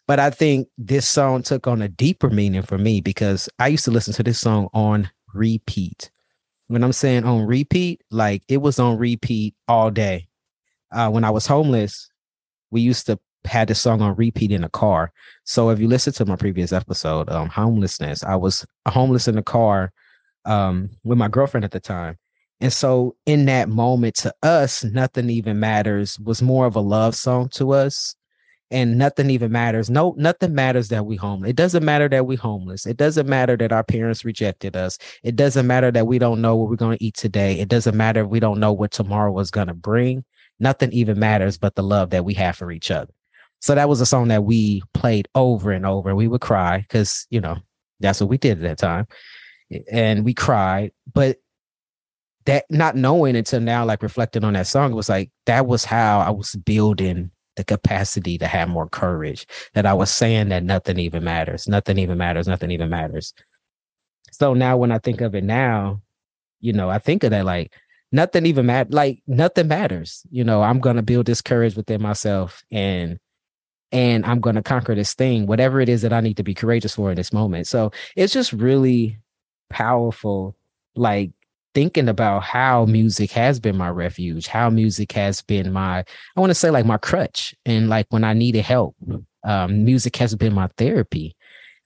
But 0.08 0.20
I 0.20 0.30
think 0.30 0.70
this 0.78 1.08
song 1.08 1.44
took 1.44 1.68
on 1.68 1.82
a 1.82 1.90
deeper 1.90 2.30
meaning 2.30 2.62
for 2.62 2.78
me 2.78 3.02
because 3.02 3.50
I 3.60 3.68
used 3.68 3.86
to 3.86 3.92
listen 3.92 4.14
to 4.14 4.24
this 4.24 4.40
song 4.40 4.70
on 4.74 5.12
repeat. 5.34 6.10
When 6.68 6.84
I'm 6.84 6.94
saying 6.94 7.26
on 7.26 7.46
repeat, 7.46 8.02
like 8.10 8.44
it 8.48 8.58
was 8.58 8.80
on 8.80 8.98
repeat 8.98 9.56
all 9.68 9.92
day. 9.92 10.28
Uh, 10.92 11.10
when 11.10 11.24
I 11.24 11.30
was 11.30 11.48
homeless, 11.48 12.10
we 12.72 12.82
used 12.82 13.06
to 13.08 13.20
had 13.46 13.68
this 13.68 13.82
song 13.82 14.02
on 14.02 14.16
repeat 14.16 14.52
in 14.52 14.64
a 14.64 14.70
car. 14.70 15.12
So 15.44 15.70
if 15.70 15.80
you 15.80 15.88
listen 15.88 16.14
to 16.14 16.26
my 16.26 16.36
previous 16.36 16.72
episode, 16.72 17.30
um, 17.30 17.50
homelessness, 17.50 18.24
I 18.24 18.36
was 18.36 18.66
homeless 18.88 19.28
in 19.28 19.36
the 19.36 19.44
car 19.44 19.92
um, 20.46 20.90
with 21.04 21.18
my 21.18 21.28
girlfriend 21.28 21.66
at 21.66 21.72
the 21.72 21.80
time. 21.80 22.18
And 22.62 22.72
so 22.72 23.16
in 23.26 23.46
that 23.46 23.68
moment 23.68 24.16
to 24.18 24.34
us, 24.42 24.84
nothing 24.84 25.30
even 25.30 25.60
matters 25.60 26.18
was 26.20 26.42
more 26.42 26.66
of 26.66 26.76
a 26.76 26.80
love 26.80 27.16
song 27.16 27.50
to 27.50 27.72
us 27.74 28.16
and 28.74 28.98
nothing 28.98 29.30
even 29.30 29.52
matters. 29.52 29.90
No, 29.90 30.16
nothing 30.18 30.56
matters 30.56 30.90
that 30.90 31.06
we 31.06 31.16
homeless. 31.16 31.52
It 31.52 31.56
doesn't 31.56 31.86
matter 31.86 32.10
that 32.10 32.26
we 32.26 32.36
homeless. 32.36 32.88
It 32.88 32.98
doesn't 32.98 33.30
matter 33.30 33.56
that 33.56 33.72
our 33.72 33.84
parents 33.84 34.26
rejected 34.26 34.76
us. 34.76 34.98
It 35.22 35.36
doesn't 35.36 35.68
matter 35.68 35.92
that 35.92 36.08
we 36.08 36.18
don't 36.18 36.42
know 36.42 36.56
what 36.56 36.70
we're 36.70 36.76
going 36.76 36.98
to 36.98 37.04
eat 37.04 37.16
today. 37.16 37.60
It 37.60 37.70
doesn't 37.70 37.96
matter 37.96 38.24
if 38.24 38.28
we 38.28 38.40
don't 38.40 38.60
know 38.60 38.74
what 38.74 38.92
tomorrow 38.92 39.38
is 39.40 39.52
going 39.52 39.68
to 39.68 39.76
bring. 39.76 40.26
Nothing 40.60 40.92
even 40.92 41.20
matters 41.20 41.58
but 41.58 41.76
the 41.76 41.84
love 41.84 42.10
that 42.10 42.26
we 42.26 42.34
have 42.34 42.56
for 42.56 42.72
each 42.72 42.90
other. 42.90 43.14
So 43.62 43.76
that 43.76 43.88
was 43.88 44.02
a 44.02 44.06
song 44.06 44.28
that 44.30 44.44
we 44.44 44.82
played 44.94 45.28
over 45.36 45.72
and 45.72 45.86
over. 45.86 46.16
We 46.16 46.28
would 46.28 46.42
cry 46.42 46.80
because, 46.80 47.28
you 47.30 47.40
know, 47.40 47.58
that's 48.00 48.20
what 48.20 48.30
we 48.30 48.38
did 48.40 48.58
at 48.58 48.64
that 48.64 48.78
time. 48.80 49.08
And 49.92 50.26
we 50.26 50.34
cried, 50.34 50.92
but 51.14 51.38
that 52.46 52.66
not 52.70 52.96
knowing 52.96 53.36
until 53.36 53.62
now, 53.62 53.86
like 53.86 54.04
reflecting 54.04 54.44
on 54.44 54.54
that 54.54 54.68
song, 54.68 54.92
it 54.92 54.96
was 54.96 55.10
like 55.10 55.32
that 55.46 55.68
was 55.68 55.86
how 55.86 56.20
I 56.20 56.32
was 56.32 56.56
building 56.56 57.32
the 57.56 57.64
capacity 57.64 58.38
to 58.38 58.48
have 58.48 58.70
more 58.70 58.88
courage. 58.88 59.46
That 59.74 59.86
I 59.86 59.94
was 59.94 60.12
saying 60.12 60.50
that 60.50 60.64
nothing 60.64 61.00
even 61.00 61.24
matters, 61.24 61.68
nothing 61.68 61.98
even 61.98 62.18
matters, 62.18 62.48
nothing 62.48 62.72
even 62.72 62.90
matters. 62.90 63.34
So 64.32 64.54
now 64.54 64.78
when 64.78 64.92
I 64.92 64.98
think 64.98 65.22
of 65.22 65.36
it 65.36 65.44
now, 65.44 66.02
you 66.60 66.74
know, 66.74 66.90
I 66.90 66.98
think 66.98 67.24
of 67.24 67.32
that 67.32 67.46
like 67.46 67.74
nothing 68.12 68.46
even 68.46 68.66
matter, 68.66 68.90
like 68.92 69.22
nothing 69.28 69.68
matters. 69.68 70.24
You 70.32 70.44
know, 70.44 70.64
I'm 70.64 70.80
gonna 70.80 71.04
build 71.04 71.26
this 71.26 71.42
courage 71.42 71.76
within 71.76 72.02
myself 72.02 72.64
and 72.72 73.20
and 73.92 74.26
I'm 74.26 74.40
gonna 74.40 74.64
conquer 74.64 74.96
this 74.96 75.14
thing, 75.14 75.46
whatever 75.46 75.80
it 75.80 75.90
is 75.90 76.02
that 76.02 76.14
I 76.14 76.22
need 76.22 76.38
to 76.38 76.44
be 76.44 76.56
courageous 76.56 76.96
for 76.96 77.12
in 77.12 77.16
this 77.16 77.32
moment. 77.34 77.68
So 77.68 77.92
it's 78.16 78.34
just 78.34 78.54
really 78.54 79.20
powerful, 79.70 80.56
like 80.96 81.32
thinking 81.74 82.08
about 82.08 82.44
how 82.44 82.86
music 82.86 83.32
has 83.32 83.60
been 83.60 83.78
my 83.78 83.90
refuge, 83.90 84.48
how 84.48 84.70
music 84.70 85.12
has 85.14 85.42
been 85.42 85.72
my, 85.72 86.00
I 86.36 86.40
want 86.40 86.52
to 86.52 86.56
say 86.56 86.70
like 86.70 86.86
my 86.86 86.98
crutch. 86.98 87.56
And 87.66 87.90
like 87.90 88.08
when 88.10 88.24
I 88.24 88.34
needed 88.34 88.64
help, 88.64 88.96
um, 89.44 89.84
music 89.84 90.16
has 90.18 90.36
been 90.36 90.54
my 90.54 90.70
therapy. 90.78 91.36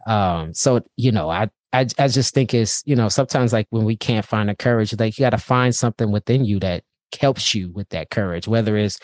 Um, 0.06 0.54
so, 0.54 0.82
you 0.96 1.12
know, 1.12 1.30
I, 1.30 1.50
I, 1.74 1.88
I 2.00 2.08
just 2.08 2.34
think 2.34 2.54
it's, 2.54 2.82
you 2.86 2.96
know, 2.96 3.10
sometimes 3.10 3.54
like 3.54 3.68
when 3.70 3.86
we 3.86 3.96
can't 3.96 4.26
find 4.26 4.50
the 4.50 4.56
courage, 4.56 4.98
like 4.98 5.18
you 5.18 5.24
got 5.24 5.32
to 5.32 5.38
find 5.38 5.76
something 5.76 6.12
within 6.12 6.46
you 6.46 6.60
that 6.60 6.84
helps 7.20 7.54
you 7.54 7.72
with 7.72 7.90
that 7.90 8.10
courage, 8.10 8.48
whether 8.48 8.78
it's 8.78 9.00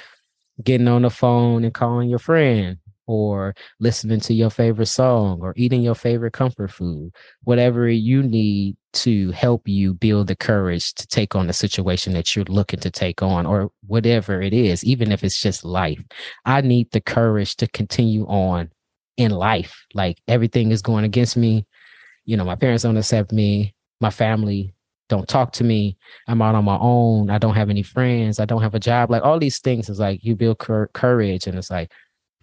getting 0.63 0.87
on 0.87 1.01
the 1.01 1.09
phone 1.09 1.63
and 1.63 1.73
calling 1.73 2.09
your 2.09 2.19
friend, 2.19 2.77
or 3.07 3.53
listening 3.79 4.19
to 4.21 4.33
your 4.33 4.49
favorite 4.49 4.87
song 4.87 5.39
or 5.41 5.53
eating 5.55 5.81
your 5.81 5.95
favorite 5.95 6.33
comfort 6.33 6.71
food, 6.71 7.11
whatever 7.43 7.87
you 7.87 8.23
need 8.23 8.75
to 8.93 9.31
help 9.31 9.67
you 9.67 9.93
build 9.93 10.27
the 10.27 10.35
courage 10.35 10.93
to 10.93 11.07
take 11.07 11.35
on 11.35 11.47
the 11.47 11.53
situation 11.53 12.13
that 12.13 12.35
you're 12.35 12.45
looking 12.45 12.79
to 12.79 12.91
take 12.91 13.21
on 13.21 13.45
or 13.45 13.71
whatever 13.87 14.41
it 14.41 14.53
is, 14.53 14.83
even 14.83 15.11
if 15.11 15.23
it's 15.23 15.41
just 15.41 15.65
life. 15.65 16.01
I 16.45 16.61
need 16.61 16.91
the 16.91 17.01
courage 17.01 17.55
to 17.57 17.67
continue 17.67 18.25
on 18.27 18.69
in 19.17 19.31
life. 19.31 19.85
Like 19.93 20.19
everything 20.27 20.71
is 20.71 20.81
going 20.81 21.05
against 21.05 21.35
me. 21.37 21.65
You 22.25 22.37
know, 22.37 22.45
my 22.45 22.55
parents 22.55 22.83
don't 22.83 22.97
accept 22.97 23.31
me. 23.31 23.73
My 23.99 24.09
family 24.09 24.73
don't 25.09 25.27
talk 25.27 25.51
to 25.53 25.63
me. 25.63 25.97
I'm 26.27 26.41
out 26.41 26.55
on 26.55 26.65
my 26.65 26.77
own. 26.79 27.29
I 27.29 27.37
don't 27.37 27.55
have 27.55 27.69
any 27.69 27.83
friends. 27.83 28.39
I 28.39 28.45
don't 28.45 28.61
have 28.61 28.75
a 28.75 28.79
job. 28.79 29.11
Like 29.11 29.23
all 29.23 29.39
these 29.39 29.59
things 29.59 29.89
is 29.89 29.99
like 29.99 30.23
you 30.23 30.35
build 30.35 30.59
cur- 30.59 30.89
courage 30.93 31.45
and 31.45 31.57
it's 31.57 31.69
like, 31.69 31.91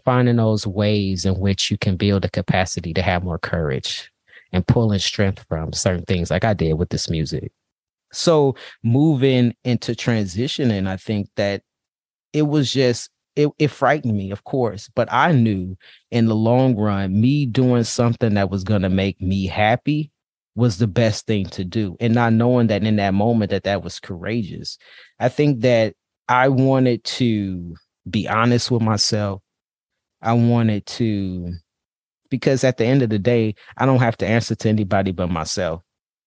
finding 0.04 0.36
those 0.36 0.66
ways 0.66 1.24
in 1.24 1.38
which 1.38 1.70
you 1.70 1.78
can 1.78 1.96
build 1.96 2.24
a 2.24 2.30
capacity 2.30 2.92
to 2.94 3.02
have 3.02 3.24
more 3.24 3.38
courage 3.38 4.10
and 4.52 4.66
pulling 4.66 4.98
strength 4.98 5.44
from 5.48 5.72
certain 5.72 6.04
things 6.04 6.30
like 6.30 6.44
I 6.44 6.54
did 6.54 6.74
with 6.74 6.88
this 6.90 7.08
music. 7.08 7.52
So 8.12 8.56
moving 8.82 9.54
into 9.64 9.92
transitioning, 9.92 10.88
I 10.88 10.96
think 10.96 11.28
that 11.36 11.62
it 12.32 12.42
was 12.42 12.72
just 12.72 13.10
it, 13.36 13.48
it 13.58 13.68
frightened 13.68 14.16
me, 14.16 14.32
of 14.32 14.44
course, 14.44 14.90
but 14.94 15.10
I 15.12 15.32
knew 15.32 15.76
in 16.10 16.26
the 16.26 16.34
long 16.34 16.76
run, 16.76 17.20
me 17.20 17.46
doing 17.46 17.84
something 17.84 18.34
that 18.34 18.50
was 18.50 18.64
going 18.64 18.82
to 18.82 18.88
make 18.88 19.20
me 19.20 19.46
happy 19.46 20.10
was 20.56 20.78
the 20.78 20.88
best 20.88 21.26
thing 21.26 21.46
to 21.46 21.64
do. 21.64 21.96
And 22.00 22.14
not 22.14 22.32
knowing 22.32 22.66
that 22.66 22.82
in 22.82 22.96
that 22.96 23.14
moment 23.14 23.50
that 23.50 23.64
that 23.64 23.82
was 23.82 24.00
courageous. 24.00 24.78
I 25.18 25.28
think 25.28 25.60
that 25.60 25.94
I 26.28 26.48
wanted 26.48 27.04
to 27.04 27.76
be 28.08 28.28
honest 28.28 28.70
with 28.70 28.82
myself. 28.82 29.42
I 30.22 30.34
wanted 30.34 30.86
to, 30.86 31.54
because 32.30 32.64
at 32.64 32.76
the 32.76 32.84
end 32.84 33.02
of 33.02 33.10
the 33.10 33.18
day, 33.18 33.54
I 33.76 33.86
don't 33.86 34.00
have 34.00 34.16
to 34.18 34.26
answer 34.26 34.54
to 34.54 34.68
anybody 34.68 35.12
but 35.12 35.30
myself, 35.30 35.82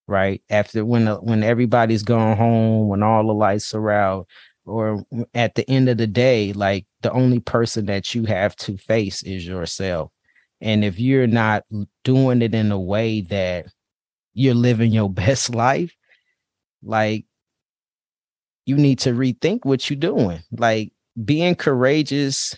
right? 0.07 0.41
After 0.49 0.85
when 0.85 1.07
uh, 1.07 1.17
when 1.17 1.43
everybody's 1.43 2.03
gone 2.03 2.37
home, 2.37 2.87
when 2.87 3.03
all 3.03 3.25
the 3.25 3.33
lights 3.33 3.73
are 3.73 3.91
out, 3.91 4.27
or 4.65 5.03
at 5.33 5.55
the 5.55 5.69
end 5.69 5.89
of 5.89 5.97
the 5.97 6.07
day, 6.07 6.53
like 6.53 6.85
the 7.01 7.11
only 7.11 7.39
person 7.39 7.85
that 7.87 8.15
you 8.15 8.25
have 8.25 8.55
to 8.57 8.77
face 8.77 9.23
is 9.23 9.45
yourself. 9.45 10.11
And 10.61 10.85
if 10.85 10.99
you're 10.99 11.27
not 11.27 11.63
doing 12.03 12.41
it 12.41 12.55
in 12.55 12.71
a 12.71 12.79
way 12.79 13.21
that 13.21 13.67
you're 14.33 14.53
living 14.53 14.91
your 14.91 15.09
best 15.09 15.53
life, 15.53 15.93
like 16.81 17.25
you 18.65 18.77
need 18.77 18.99
to 18.99 19.11
rethink 19.11 19.65
what 19.65 19.89
you're 19.89 19.99
doing. 19.99 20.39
Like 20.51 20.93
being 21.23 21.55
courageous 21.55 22.55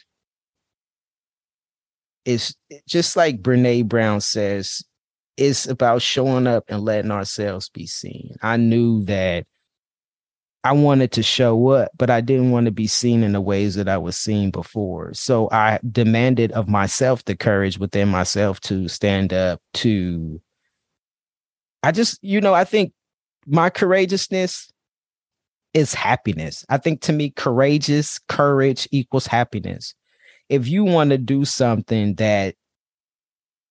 it's 2.25 2.55
just 2.87 3.15
like 3.15 3.41
Brene 3.41 3.87
Brown 3.87 4.19
says, 4.19 4.83
it's 5.37 5.67
about 5.67 6.01
showing 6.01 6.47
up 6.47 6.65
and 6.67 6.83
letting 6.83 7.11
ourselves 7.11 7.69
be 7.69 7.85
seen. 7.85 8.35
I 8.41 8.57
knew 8.57 9.03
that 9.05 9.45
I 10.63 10.71
wanted 10.71 11.11
to 11.11 11.23
show 11.23 11.67
up, 11.69 11.91
but 11.95 12.09
I 12.09 12.21
didn't 12.21 12.49
want 12.49 12.65
to 12.65 12.71
be 12.71 12.87
seen 12.87 13.21
in 13.21 13.33
the 13.33 13.41
ways 13.41 13.75
that 13.75 13.87
I 13.87 13.97
was 13.97 14.17
seen 14.17 14.49
before. 14.49 15.13
So 15.13 15.47
I 15.51 15.79
demanded 15.91 16.51
of 16.53 16.67
myself 16.67 17.23
the 17.25 17.35
courage 17.35 17.77
within 17.77 18.09
myself 18.09 18.59
to 18.61 18.87
stand 18.87 19.31
up 19.31 19.61
to. 19.75 20.41
I 21.83 21.91
just, 21.91 22.17
you 22.23 22.41
know, 22.41 22.55
I 22.55 22.63
think 22.63 22.93
my 23.45 23.69
courageousness 23.69 24.71
is 25.75 25.93
happiness. 25.93 26.65
I 26.67 26.77
think 26.77 27.01
to 27.01 27.13
me, 27.13 27.29
courageous 27.29 28.19
courage 28.27 28.87
equals 28.91 29.27
happiness 29.27 29.93
if 30.49 30.67
you 30.67 30.83
want 30.83 31.09
to 31.11 31.17
do 31.17 31.45
something 31.45 32.15
that 32.15 32.55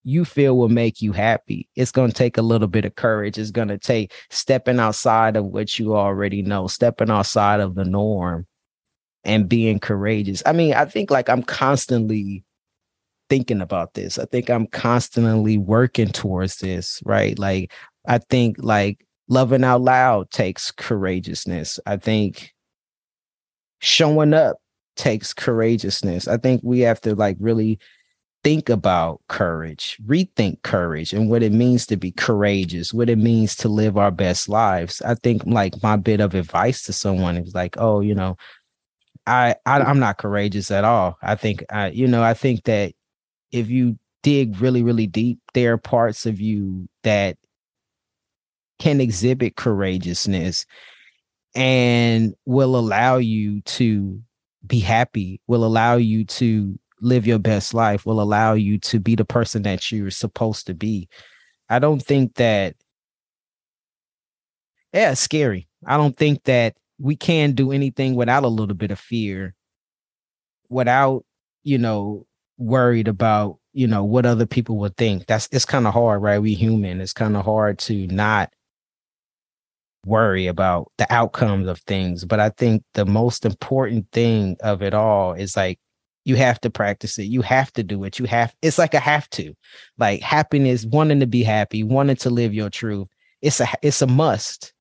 you 0.02 0.24
feel 0.24 0.56
will 0.56 0.68
make 0.68 1.00
you 1.00 1.12
happy, 1.12 1.68
it's 1.76 1.92
going 1.92 2.10
to 2.10 2.16
take 2.16 2.36
a 2.36 2.42
little 2.42 2.68
bit 2.68 2.84
of 2.84 2.94
courage. 2.94 3.38
It's 3.38 3.50
going 3.50 3.68
to 3.68 3.78
take 3.78 4.12
stepping 4.30 4.78
outside 4.78 5.36
of 5.36 5.46
what 5.46 5.78
you 5.78 5.96
already 5.96 6.42
know, 6.42 6.66
stepping 6.66 7.10
outside 7.10 7.60
of 7.60 7.74
the 7.74 7.84
norm 7.84 8.46
and 9.24 9.48
being 9.48 9.78
courageous. 9.78 10.42
I 10.44 10.52
mean, 10.52 10.74
I 10.74 10.84
think 10.84 11.10
like 11.10 11.30
I'm 11.30 11.42
constantly 11.42 12.44
thinking 13.30 13.60
about 13.60 13.94
this. 13.94 14.18
I 14.18 14.26
think 14.26 14.50
I'm 14.50 14.66
constantly 14.66 15.56
working 15.58 16.08
towards 16.08 16.56
this, 16.56 17.02
right? 17.04 17.38
Like, 17.38 17.72
I 18.06 18.18
think 18.18 18.56
like 18.58 19.04
loving 19.28 19.64
out 19.64 19.80
loud 19.80 20.30
takes 20.30 20.70
courageousness. 20.70 21.80
I 21.86 21.96
think 21.96 22.52
showing 23.80 24.34
up 24.34 24.56
takes 24.96 25.32
courageousness. 25.32 26.28
I 26.28 26.36
think 26.36 26.60
we 26.64 26.80
have 26.80 27.00
to 27.02 27.14
like 27.14 27.36
really 27.40 27.78
think 28.44 28.68
about 28.68 29.22
courage, 29.28 29.98
rethink 30.06 30.62
courage 30.62 31.12
and 31.12 31.30
what 31.30 31.42
it 31.42 31.52
means 31.52 31.86
to 31.86 31.96
be 31.96 32.12
courageous, 32.12 32.92
what 32.92 33.08
it 33.08 33.18
means 33.18 33.56
to 33.56 33.68
live 33.68 33.96
our 33.96 34.10
best 34.10 34.48
lives. 34.48 35.00
I 35.02 35.14
think 35.14 35.42
like 35.46 35.82
my 35.82 35.96
bit 35.96 36.20
of 36.20 36.34
advice 36.34 36.82
to 36.84 36.92
someone 36.92 37.38
is 37.38 37.54
like, 37.54 37.76
oh, 37.78 38.00
you 38.00 38.14
know, 38.14 38.36
I, 39.26 39.56
I 39.64 39.80
I'm 39.80 39.98
not 39.98 40.18
courageous 40.18 40.70
at 40.70 40.84
all. 40.84 41.16
I 41.22 41.34
think 41.36 41.64
I, 41.70 41.88
you 41.88 42.06
know, 42.06 42.22
I 42.22 42.34
think 42.34 42.64
that 42.64 42.92
if 43.50 43.70
you 43.70 43.98
dig 44.22 44.60
really, 44.60 44.82
really 44.82 45.06
deep, 45.06 45.38
there 45.54 45.72
are 45.72 45.78
parts 45.78 46.26
of 46.26 46.40
you 46.40 46.88
that 47.02 47.38
can 48.78 49.00
exhibit 49.00 49.56
courageousness 49.56 50.66
and 51.54 52.34
will 52.44 52.76
allow 52.76 53.16
you 53.16 53.62
to 53.62 54.20
be 54.66 54.80
happy, 54.80 55.40
will 55.46 55.64
allow 55.64 55.96
you 55.96 56.24
to 56.24 56.78
live 57.00 57.26
your 57.26 57.38
best 57.38 57.74
life, 57.74 58.06
will 58.06 58.20
allow 58.20 58.54
you 58.54 58.78
to 58.78 58.98
be 58.98 59.14
the 59.14 59.24
person 59.24 59.62
that 59.62 59.90
you're 59.92 60.10
supposed 60.10 60.66
to 60.66 60.74
be. 60.74 61.08
I 61.68 61.78
don't 61.78 62.02
think 62.02 62.34
that, 62.34 62.76
yeah, 64.92 65.12
it's 65.12 65.20
scary. 65.20 65.68
I 65.86 65.96
don't 65.96 66.16
think 66.16 66.44
that 66.44 66.76
we 66.98 67.16
can 67.16 67.52
do 67.52 67.72
anything 67.72 68.14
without 68.14 68.44
a 68.44 68.48
little 68.48 68.74
bit 68.74 68.90
of 68.90 68.98
fear, 68.98 69.54
without, 70.68 71.24
you 71.62 71.78
know, 71.78 72.26
worried 72.56 73.08
about, 73.08 73.58
you 73.72 73.86
know, 73.86 74.04
what 74.04 74.24
other 74.24 74.46
people 74.46 74.78
would 74.78 74.96
think. 74.96 75.26
That's 75.26 75.48
it's 75.50 75.64
kind 75.64 75.86
of 75.86 75.92
hard, 75.92 76.22
right? 76.22 76.38
We 76.38 76.54
human. 76.54 77.00
It's 77.00 77.12
kind 77.12 77.36
of 77.36 77.44
hard 77.44 77.78
to 77.80 78.06
not 78.06 78.52
worry 80.04 80.46
about 80.46 80.90
the 80.98 81.12
outcomes 81.12 81.68
of 81.68 81.80
things. 81.80 82.24
But 82.24 82.40
I 82.40 82.50
think 82.50 82.82
the 82.94 83.04
most 83.04 83.44
important 83.44 84.10
thing 84.12 84.56
of 84.60 84.82
it 84.82 84.94
all 84.94 85.32
is 85.32 85.56
like 85.56 85.78
you 86.24 86.36
have 86.36 86.60
to 86.62 86.70
practice 86.70 87.18
it. 87.18 87.24
You 87.24 87.42
have 87.42 87.72
to 87.74 87.82
do 87.82 88.04
it. 88.04 88.18
You 88.18 88.24
have 88.26 88.54
it's 88.62 88.78
like 88.78 88.94
a 88.94 89.00
have 89.00 89.28
to. 89.30 89.54
Like 89.98 90.22
happiness, 90.22 90.86
wanting 90.86 91.20
to 91.20 91.26
be 91.26 91.42
happy, 91.42 91.84
wanting 91.84 92.16
to 92.16 92.30
live 92.30 92.54
your 92.54 92.70
truth. 92.70 93.08
It's 93.42 93.60
a 93.60 93.68
it's 93.82 94.02
a 94.02 94.06
must. 94.06 94.72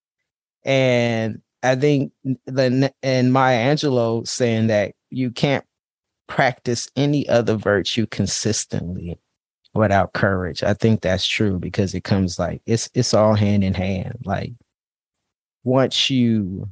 And 0.64 1.42
I 1.62 1.76
think 1.76 2.14
the 2.46 2.94
and 3.04 3.34
Maya 3.34 3.74
Angelou 3.74 4.28
saying 4.28 4.68
that 4.68 4.94
you 5.10 5.32
can't 5.32 5.66
practice 6.28 6.90
any 6.96 7.28
other 7.28 7.56
virtue 7.56 8.06
consistently 8.08 9.20
without 9.74 10.14
courage. 10.14 10.64
I 10.64 10.74
think 10.74 11.02
that's 11.02 11.28
true 11.28 11.60
because 11.60 11.94
it 11.94 12.04
comes 12.04 12.40
like 12.40 12.62
it's 12.66 12.90
it's 12.94 13.14
all 13.14 13.34
hand 13.34 13.64
in 13.64 13.74
hand. 13.74 14.20
Like 14.24 14.54
once 15.64 16.10
you 16.10 16.70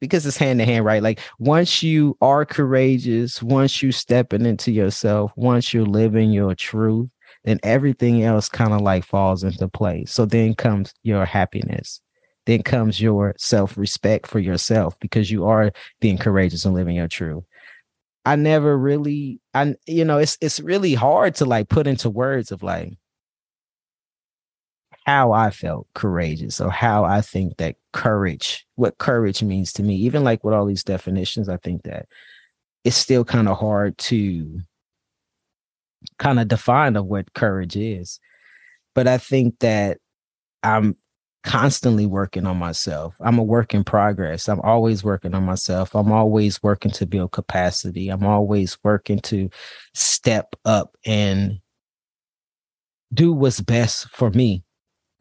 because 0.00 0.24
it's 0.26 0.38
hand 0.38 0.58
to 0.58 0.64
hand, 0.64 0.84
right? 0.84 1.02
Like 1.02 1.20
once 1.38 1.82
you 1.82 2.16
are 2.20 2.44
courageous, 2.44 3.42
once 3.42 3.82
you 3.82 3.92
stepping 3.92 4.46
into 4.46 4.72
yourself, 4.72 5.30
once 5.36 5.74
you're 5.74 5.84
living 5.84 6.30
your 6.32 6.54
truth, 6.54 7.10
then 7.44 7.60
everything 7.62 8.22
else 8.22 8.48
kind 8.48 8.72
of 8.72 8.80
like 8.80 9.04
falls 9.04 9.44
into 9.44 9.68
place. 9.68 10.12
So 10.12 10.24
then 10.24 10.54
comes 10.54 10.94
your 11.02 11.24
happiness. 11.24 12.00
Then 12.46 12.62
comes 12.62 13.00
your 13.00 13.34
self-respect 13.38 14.26
for 14.26 14.38
yourself 14.38 14.98
because 15.00 15.30
you 15.30 15.46
are 15.46 15.70
being 16.00 16.18
courageous 16.18 16.64
and 16.64 16.74
living 16.74 16.96
your 16.96 17.08
truth. 17.08 17.44
I 18.24 18.36
never 18.36 18.76
really 18.76 19.40
I 19.54 19.74
you 19.86 20.04
know, 20.04 20.18
it's 20.18 20.36
it's 20.40 20.60
really 20.60 20.94
hard 20.94 21.34
to 21.36 21.44
like 21.44 21.68
put 21.68 21.86
into 21.86 22.10
words 22.10 22.50
of 22.52 22.62
like 22.62 22.94
how 25.10 25.32
I 25.32 25.50
felt 25.50 25.88
courageous 25.94 26.60
or 26.60 26.70
how 26.70 27.04
I 27.04 27.20
think 27.20 27.56
that 27.56 27.74
courage, 27.92 28.64
what 28.76 28.98
courage 28.98 29.42
means 29.42 29.72
to 29.72 29.82
me. 29.82 29.96
Even 29.96 30.22
like 30.22 30.44
with 30.44 30.54
all 30.54 30.66
these 30.66 30.84
definitions, 30.84 31.48
I 31.48 31.56
think 31.56 31.82
that 31.82 32.06
it's 32.84 32.96
still 32.96 33.24
kind 33.24 33.48
of 33.48 33.58
hard 33.58 33.98
to 33.98 34.60
kind 36.20 36.38
of 36.38 36.46
define 36.46 36.94
of 36.94 37.06
what 37.06 37.34
courage 37.34 37.76
is. 37.76 38.20
But 38.94 39.08
I 39.08 39.18
think 39.18 39.58
that 39.58 39.98
I'm 40.62 40.96
constantly 41.42 42.06
working 42.06 42.46
on 42.46 42.58
myself. 42.58 43.16
I'm 43.18 43.38
a 43.38 43.42
work 43.42 43.74
in 43.74 43.82
progress. 43.82 44.48
I'm 44.48 44.60
always 44.60 45.02
working 45.02 45.34
on 45.34 45.42
myself. 45.42 45.96
I'm 45.96 46.12
always 46.12 46.62
working 46.62 46.92
to 46.92 47.06
build 47.06 47.32
capacity. 47.32 48.10
I'm 48.10 48.24
always 48.24 48.78
working 48.84 49.18
to 49.22 49.50
step 49.92 50.54
up 50.64 50.96
and 51.04 51.58
do 53.12 53.32
what's 53.32 53.60
best 53.60 54.08
for 54.10 54.30
me 54.30 54.62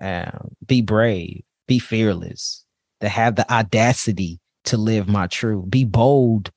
um, 0.01 0.55
be 0.65 0.81
brave, 0.81 1.43
be 1.67 1.79
fearless, 1.79 2.65
to 3.01 3.09
have 3.09 3.35
the 3.35 3.51
audacity 3.51 4.39
to 4.65 4.77
live 4.77 5.07
my 5.07 5.27
truth, 5.27 5.69
be 5.69 5.85
bold 5.85 6.51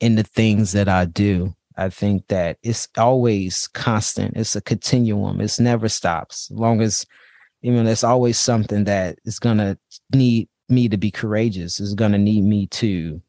in 0.00 0.16
the 0.16 0.22
things 0.22 0.72
that 0.72 0.88
I 0.88 1.04
do. 1.04 1.54
I 1.76 1.88
think 1.88 2.28
that 2.28 2.58
it's 2.62 2.88
always 2.96 3.66
constant. 3.68 4.36
It's 4.36 4.54
a 4.54 4.60
continuum. 4.60 5.40
It's 5.40 5.58
never 5.58 5.88
stops. 5.88 6.50
As 6.50 6.56
long 6.56 6.80
as 6.80 7.04
you 7.62 7.72
know, 7.72 7.82
there's 7.82 8.04
always 8.04 8.38
something 8.38 8.84
that 8.84 9.18
is 9.24 9.38
gonna 9.38 9.78
need 10.14 10.48
me 10.68 10.88
to 10.88 10.96
be 10.96 11.10
courageous. 11.10 11.80
Is 11.80 11.94
gonna 11.94 12.18
need 12.18 12.44
me 12.44 12.66
to. 12.68 13.20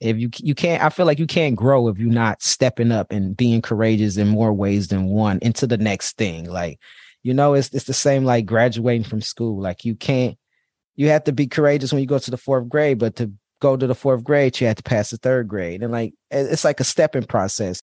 If 0.00 0.16
you 0.18 0.30
you 0.38 0.54
can't, 0.54 0.82
I 0.82 0.90
feel 0.90 1.06
like 1.06 1.18
you 1.18 1.26
can't 1.26 1.56
grow 1.56 1.88
if 1.88 1.98
you're 1.98 2.10
not 2.10 2.42
stepping 2.42 2.92
up 2.92 3.10
and 3.10 3.36
being 3.36 3.62
courageous 3.62 4.16
in 4.16 4.28
more 4.28 4.52
ways 4.52 4.88
than 4.88 5.06
one 5.06 5.38
into 5.42 5.66
the 5.66 5.78
next 5.78 6.16
thing. 6.16 6.48
Like 6.48 6.78
you 7.22 7.34
know, 7.34 7.54
it's 7.54 7.72
it's 7.74 7.84
the 7.84 7.92
same 7.92 8.24
like 8.24 8.46
graduating 8.46 9.04
from 9.04 9.20
school. 9.20 9.60
Like 9.60 9.84
you 9.84 9.94
can't, 9.94 10.36
you 10.96 11.08
have 11.08 11.24
to 11.24 11.32
be 11.32 11.46
courageous 11.46 11.92
when 11.92 12.00
you 12.00 12.06
go 12.06 12.18
to 12.18 12.30
the 12.30 12.36
fourth 12.36 12.68
grade, 12.68 12.98
but 12.98 13.16
to 13.16 13.32
go 13.60 13.76
to 13.76 13.86
the 13.86 13.94
fourth 13.94 14.24
grade, 14.24 14.60
you 14.60 14.66
have 14.66 14.76
to 14.76 14.82
pass 14.82 15.10
the 15.10 15.16
third 15.16 15.48
grade, 15.48 15.82
and 15.82 15.92
like 15.92 16.14
it's 16.30 16.64
like 16.64 16.80
a 16.80 16.84
stepping 16.84 17.24
process. 17.24 17.80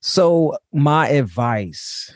So 0.00 0.56
my 0.72 1.08
advice 1.08 2.12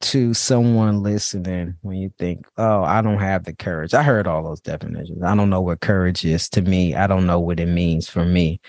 to 0.00 0.34
someone 0.34 1.02
listening 1.02 1.74
when 1.82 1.96
you 1.96 2.12
think, 2.18 2.46
oh, 2.58 2.82
I 2.82 3.00
don't 3.00 3.18
have 3.18 3.44
the 3.44 3.54
courage. 3.54 3.94
I 3.94 4.02
heard 4.02 4.26
all 4.26 4.42
those 4.42 4.60
definitions. 4.60 5.22
I 5.22 5.34
don't 5.34 5.50
know 5.50 5.60
what 5.60 5.80
courage 5.80 6.24
is 6.24 6.48
to 6.50 6.62
me. 6.62 6.94
I 6.94 7.06
don't 7.06 7.26
know 7.26 7.40
what 7.40 7.60
it 7.60 7.66
means 7.66 8.08
for 8.08 8.24
me. 8.24 8.60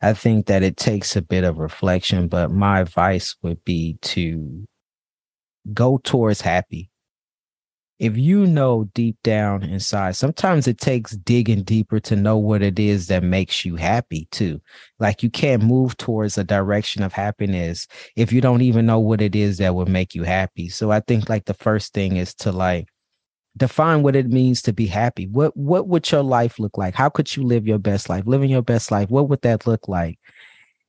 I 0.00 0.12
think 0.14 0.46
that 0.46 0.64
it 0.64 0.76
takes 0.76 1.14
a 1.14 1.22
bit 1.22 1.44
of 1.44 1.58
reflection, 1.58 2.26
but 2.26 2.50
my 2.50 2.80
advice 2.80 3.36
would 3.42 3.64
be 3.64 3.98
to 4.02 4.66
go 5.72 5.98
towards 5.98 6.40
happy. 6.40 6.90
If 7.98 8.16
you 8.16 8.46
know 8.46 8.90
deep 8.94 9.16
down 9.22 9.62
inside, 9.62 10.16
sometimes 10.16 10.66
it 10.66 10.78
takes 10.78 11.12
digging 11.12 11.62
deeper 11.62 12.00
to 12.00 12.16
know 12.16 12.36
what 12.36 12.60
it 12.60 12.80
is 12.80 13.06
that 13.06 13.22
makes 13.22 13.64
you 13.64 13.76
happy 13.76 14.26
too. 14.32 14.60
Like 14.98 15.22
you 15.22 15.30
can't 15.30 15.62
move 15.62 15.96
towards 15.98 16.36
a 16.36 16.42
direction 16.42 17.04
of 17.04 17.12
happiness 17.12 17.86
if 18.16 18.32
you 18.32 18.40
don't 18.40 18.62
even 18.62 18.86
know 18.86 18.98
what 18.98 19.20
it 19.20 19.36
is 19.36 19.58
that 19.58 19.76
would 19.76 19.88
make 19.88 20.16
you 20.16 20.24
happy. 20.24 20.68
So 20.68 20.90
I 20.90 20.98
think 20.98 21.28
like 21.28 21.44
the 21.44 21.54
first 21.54 21.94
thing 21.94 22.16
is 22.16 22.34
to 22.36 22.50
like 22.50 22.88
define 23.56 24.02
what 24.02 24.16
it 24.16 24.28
means 24.28 24.62
to 24.62 24.72
be 24.72 24.86
happy. 24.86 25.28
What 25.28 25.56
what 25.56 25.86
would 25.86 26.10
your 26.10 26.24
life 26.24 26.58
look 26.58 26.76
like? 26.76 26.96
How 26.96 27.08
could 27.08 27.36
you 27.36 27.44
live 27.44 27.68
your 27.68 27.78
best 27.78 28.08
life? 28.08 28.24
Living 28.26 28.50
your 28.50 28.62
best 28.62 28.90
life, 28.90 29.10
what 29.10 29.28
would 29.28 29.42
that 29.42 29.66
look 29.66 29.86
like? 29.86 30.18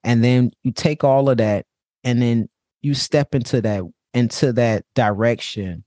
And 0.04 0.24
then 0.24 0.52
you 0.64 0.72
take 0.72 1.04
all 1.04 1.30
of 1.30 1.38
that 1.38 1.68
and 2.04 2.22
then 2.22 2.50
you 2.82 2.94
step 2.94 3.36
into 3.36 3.62
that 3.62 3.84
into 4.14 4.54
that 4.54 4.86
direction 4.96 5.84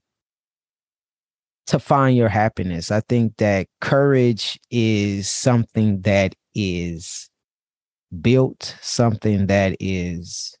to 1.67 1.79
find 1.79 2.15
your 2.15 2.29
happiness. 2.29 2.91
I 2.91 3.01
think 3.01 3.37
that 3.37 3.67
courage 3.81 4.59
is 4.71 5.29
something 5.29 6.01
that 6.01 6.35
is 6.55 7.29
built, 8.21 8.77
something 8.81 9.47
that 9.47 9.75
is 9.79 10.57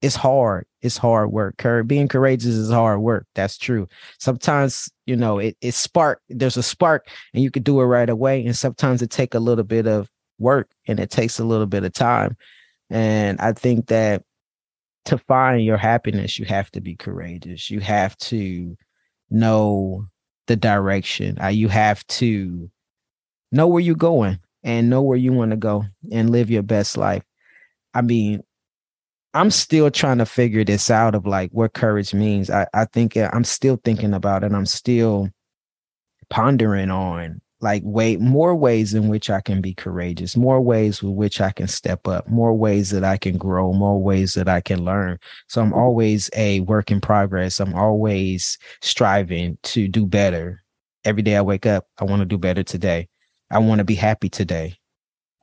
it's 0.00 0.14
hard. 0.14 0.64
It's 0.80 0.96
hard 0.96 1.32
work. 1.32 1.58
Courage, 1.58 1.88
being 1.88 2.06
courageous 2.06 2.54
is 2.54 2.70
hard 2.70 3.00
work. 3.00 3.26
That's 3.34 3.58
true. 3.58 3.88
Sometimes, 4.18 4.88
you 5.06 5.16
know, 5.16 5.38
it 5.38 5.56
it 5.60 5.74
spark, 5.74 6.22
there's 6.28 6.56
a 6.56 6.62
spark 6.62 7.08
and 7.34 7.42
you 7.42 7.50
can 7.50 7.64
do 7.64 7.80
it 7.80 7.84
right 7.84 8.08
away. 8.08 8.44
And 8.46 8.56
sometimes 8.56 9.02
it 9.02 9.10
take 9.10 9.34
a 9.34 9.40
little 9.40 9.64
bit 9.64 9.86
of 9.88 10.08
work 10.38 10.70
and 10.86 11.00
it 11.00 11.10
takes 11.10 11.40
a 11.40 11.44
little 11.44 11.66
bit 11.66 11.84
of 11.84 11.92
time. 11.92 12.36
And 12.90 13.40
I 13.40 13.52
think 13.52 13.88
that 13.88 14.22
to 15.08 15.18
find 15.18 15.64
your 15.64 15.78
happiness, 15.78 16.38
you 16.38 16.44
have 16.44 16.70
to 16.72 16.80
be 16.82 16.94
courageous. 16.94 17.70
You 17.70 17.80
have 17.80 18.16
to 18.18 18.76
know 19.30 20.06
the 20.46 20.56
direction. 20.56 21.38
Uh, 21.42 21.48
you 21.48 21.68
have 21.68 22.06
to 22.08 22.70
know 23.50 23.66
where 23.66 23.80
you're 23.80 23.94
going 23.94 24.38
and 24.62 24.90
know 24.90 25.00
where 25.00 25.16
you 25.16 25.32
want 25.32 25.52
to 25.52 25.56
go 25.56 25.84
and 26.12 26.30
live 26.30 26.50
your 26.50 26.62
best 26.62 26.98
life. 26.98 27.22
I 27.94 28.02
mean, 28.02 28.42
I'm 29.32 29.50
still 29.50 29.90
trying 29.90 30.18
to 30.18 30.26
figure 30.26 30.64
this 30.64 30.90
out 30.90 31.14
of 31.14 31.26
like 31.26 31.52
what 31.52 31.72
courage 31.72 32.12
means. 32.12 32.50
I, 32.50 32.66
I 32.74 32.84
think 32.84 33.16
uh, 33.16 33.30
I'm 33.32 33.44
still 33.44 33.80
thinking 33.82 34.12
about 34.12 34.44
it. 34.44 34.52
I'm 34.52 34.66
still 34.66 35.30
pondering 36.28 36.90
on 36.90 37.40
like 37.60 37.82
way 37.84 38.16
more 38.16 38.54
ways 38.54 38.94
in 38.94 39.08
which 39.08 39.30
I 39.30 39.40
can 39.40 39.60
be 39.60 39.74
courageous, 39.74 40.36
more 40.36 40.60
ways 40.60 41.02
with 41.02 41.14
which 41.14 41.40
I 41.40 41.50
can 41.50 41.66
step 41.66 42.06
up, 42.06 42.28
more 42.28 42.54
ways 42.54 42.90
that 42.90 43.04
I 43.04 43.16
can 43.16 43.36
grow, 43.36 43.72
more 43.72 44.00
ways 44.00 44.34
that 44.34 44.48
I 44.48 44.60
can 44.60 44.84
learn. 44.84 45.18
So 45.48 45.60
I'm 45.60 45.72
always 45.72 46.30
a 46.36 46.60
work 46.60 46.90
in 46.90 47.00
progress. 47.00 47.58
I'm 47.58 47.74
always 47.74 48.58
striving 48.80 49.58
to 49.64 49.88
do 49.88 50.06
better. 50.06 50.62
Every 51.04 51.22
day 51.22 51.36
I 51.36 51.42
wake 51.42 51.66
up, 51.66 51.86
I 51.98 52.04
want 52.04 52.20
to 52.20 52.26
do 52.26 52.38
better 52.38 52.62
today. 52.62 53.08
I 53.50 53.58
want 53.58 53.78
to 53.78 53.84
be 53.84 53.94
happy 53.94 54.28
today. 54.28 54.76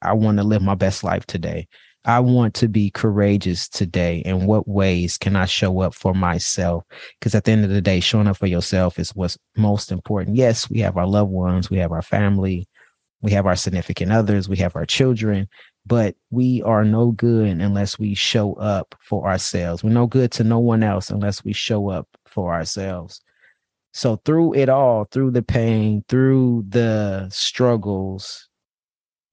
I 0.01 0.13
want 0.13 0.37
to 0.37 0.43
live 0.43 0.61
my 0.61 0.75
best 0.75 1.03
life 1.03 1.25
today. 1.25 1.67
I 2.05 2.19
want 2.19 2.53
to 2.55 2.67
be 2.67 2.91
courageous 2.91 3.67
today. 3.67 4.19
In 4.19 4.45
what 4.45 4.67
ways 4.67 5.17
can 5.17 5.35
I 5.35 5.45
show 5.45 5.81
up 5.81 5.95
for 5.95 6.13
myself? 6.13 6.83
Because 7.19 7.33
at 7.33 7.45
the 7.45 7.51
end 7.51 7.63
of 7.63 7.71
the 7.71 7.81
day, 7.81 7.99
showing 7.99 8.27
up 8.27 8.37
for 8.37 8.45
yourself 8.45 8.99
is 8.99 9.15
what's 9.15 9.37
most 9.57 9.91
important. 9.91 10.37
Yes, 10.37 10.69
we 10.69 10.79
have 10.79 10.97
our 10.97 11.07
loved 11.07 11.31
ones, 11.31 11.69
we 11.69 11.77
have 11.77 11.91
our 11.91 12.03
family, 12.03 12.67
we 13.21 13.31
have 13.31 13.47
our 13.47 13.55
significant 13.55 14.11
others, 14.11 14.47
we 14.47 14.57
have 14.57 14.75
our 14.75 14.85
children, 14.85 15.47
but 15.87 16.15
we 16.29 16.61
are 16.61 16.85
no 16.85 17.11
good 17.11 17.59
unless 17.59 17.97
we 17.97 18.13
show 18.13 18.53
up 18.53 18.93
for 18.99 19.27
ourselves. 19.27 19.83
We're 19.83 19.89
no 19.89 20.05
good 20.05 20.31
to 20.33 20.43
no 20.43 20.59
one 20.59 20.83
else 20.83 21.09
unless 21.09 21.43
we 21.43 21.53
show 21.53 21.89
up 21.89 22.07
for 22.27 22.53
ourselves. 22.53 23.19
So, 23.93 24.17
through 24.17 24.53
it 24.55 24.69
all, 24.69 25.05
through 25.05 25.31
the 25.31 25.41
pain, 25.41 26.03
through 26.07 26.65
the 26.67 27.29
struggles, 27.29 28.49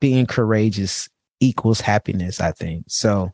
being 0.00 0.24
courageous 0.24 1.08
equals 1.42 1.80
happiness, 1.80 2.40
I 2.40 2.52
think. 2.52 2.84
So 2.88 3.32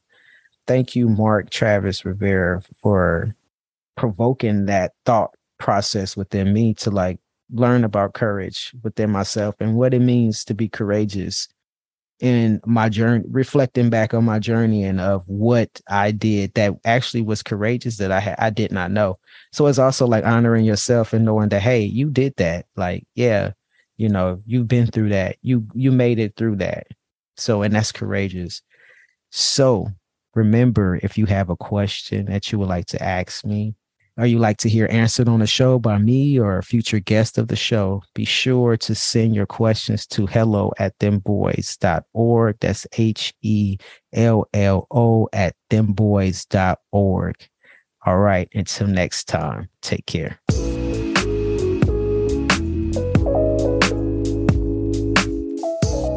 thank 0.66 0.96
you, 0.96 1.08
Mark 1.08 1.50
Travis 1.50 2.04
Rivera, 2.04 2.62
for 2.80 3.34
provoking 3.96 4.66
that 4.66 4.92
thought 5.04 5.34
process 5.58 6.16
within 6.16 6.52
me 6.52 6.72
to 6.72 6.90
like 6.90 7.18
learn 7.52 7.84
about 7.84 8.14
courage 8.14 8.72
within 8.82 9.10
myself 9.10 9.54
and 9.60 9.76
what 9.76 9.92
it 9.92 10.00
means 10.00 10.44
to 10.44 10.54
be 10.54 10.68
courageous 10.68 11.48
in 12.20 12.60
my 12.66 12.88
journey 12.88 13.24
reflecting 13.28 13.90
back 13.90 14.12
on 14.12 14.24
my 14.24 14.38
journey 14.38 14.82
and 14.82 15.00
of 15.00 15.22
what 15.26 15.80
I 15.88 16.10
did 16.10 16.54
that 16.54 16.74
actually 16.84 17.22
was 17.22 17.42
courageous 17.42 17.98
that 17.98 18.10
I 18.10 18.34
I 18.38 18.50
did 18.50 18.72
not 18.72 18.90
know. 18.90 19.18
So 19.52 19.66
it's 19.66 19.78
also 19.78 20.06
like 20.06 20.24
honoring 20.24 20.64
yourself 20.64 21.12
and 21.12 21.24
knowing 21.24 21.48
that 21.50 21.62
hey, 21.62 21.82
you 21.82 22.10
did 22.10 22.34
that. 22.36 22.66
Like, 22.76 23.06
yeah, 23.14 23.52
you 23.98 24.08
know, 24.08 24.42
you've 24.46 24.68
been 24.68 24.86
through 24.88 25.10
that. 25.10 25.36
You 25.42 25.66
you 25.74 25.92
made 25.92 26.18
it 26.18 26.34
through 26.36 26.56
that. 26.56 26.88
So, 27.38 27.62
and 27.62 27.74
that's 27.74 27.92
courageous. 27.92 28.62
So, 29.30 29.88
remember 30.34 31.00
if 31.02 31.16
you 31.16 31.26
have 31.26 31.50
a 31.50 31.56
question 31.56 32.26
that 32.26 32.52
you 32.52 32.58
would 32.58 32.68
like 32.68 32.86
to 32.86 33.02
ask 33.02 33.44
me, 33.44 33.74
or 34.18 34.26
you 34.26 34.38
like 34.38 34.56
to 34.58 34.68
hear 34.68 34.88
answered 34.90 35.28
on 35.28 35.38
the 35.38 35.46
show 35.46 35.78
by 35.78 35.96
me 35.96 36.38
or 36.38 36.58
a 36.58 36.62
future 36.62 36.98
guest 36.98 37.38
of 37.38 37.46
the 37.46 37.56
show, 37.56 38.02
be 38.14 38.24
sure 38.24 38.76
to 38.76 38.94
send 38.94 39.34
your 39.34 39.46
questions 39.46 40.06
to 40.08 40.26
hello 40.26 40.72
at 40.78 40.98
dembois.org. 40.98 42.56
That's 42.60 42.86
H 42.96 43.32
E 43.42 43.78
L 44.12 44.44
L 44.52 44.86
O 44.90 45.28
at 45.32 45.54
dembois.org. 45.70 47.34
All 48.06 48.18
right. 48.18 48.48
Until 48.54 48.88
next 48.88 49.24
time, 49.24 49.68
take 49.82 50.06
care. 50.06 50.40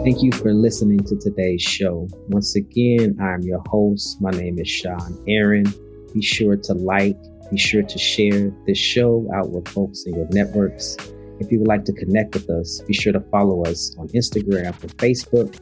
Thank 0.04 0.24
you 0.24 0.32
for 0.32 0.52
listening 0.52 1.04
to 1.04 1.16
today's 1.16 1.62
show. 1.62 2.08
Once 2.30 2.56
again, 2.56 3.16
I'm 3.22 3.44
your 3.44 3.62
host. 3.68 4.20
My 4.20 4.32
name 4.32 4.58
is 4.58 4.68
Sean 4.68 5.24
Aaron. 5.28 5.72
Be 6.12 6.24
sure 6.24 6.58
to 6.58 6.74
like, 6.74 7.16
be 7.52 7.58
sure 7.60 7.84
to 7.84 8.00
share 8.00 8.52
this 8.66 8.80
show 8.80 9.30
out 9.36 9.52
with 9.52 9.68
folks 9.68 10.06
in 10.08 10.16
your 10.16 10.28
networks. 10.32 10.98
If 11.40 11.52
you 11.52 11.60
would 11.60 11.68
like 11.68 11.86
to 11.86 11.94
connect 11.94 12.34
with 12.34 12.50
us, 12.50 12.82
be 12.88 12.96
sure 12.96 13.14
to 13.14 13.20
follow 13.30 13.64
us 13.66 13.96
on 14.00 14.08
Instagram 14.08 14.70
or 14.84 14.88
Facebook. 14.88 15.60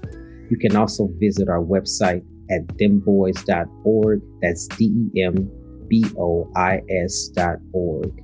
You 0.50 0.58
can 0.58 0.74
also 0.78 1.10
visit 1.20 1.50
our 1.50 1.62
website 1.62 2.24
at 2.50 2.66
dembois.org. 2.78 4.22
That's 4.42 4.68
D 4.70 4.86
E 4.86 5.22
M 5.22 5.52
B 5.90 6.06
O 6.18 6.50
I 6.56 6.80
S.org. 6.90 8.24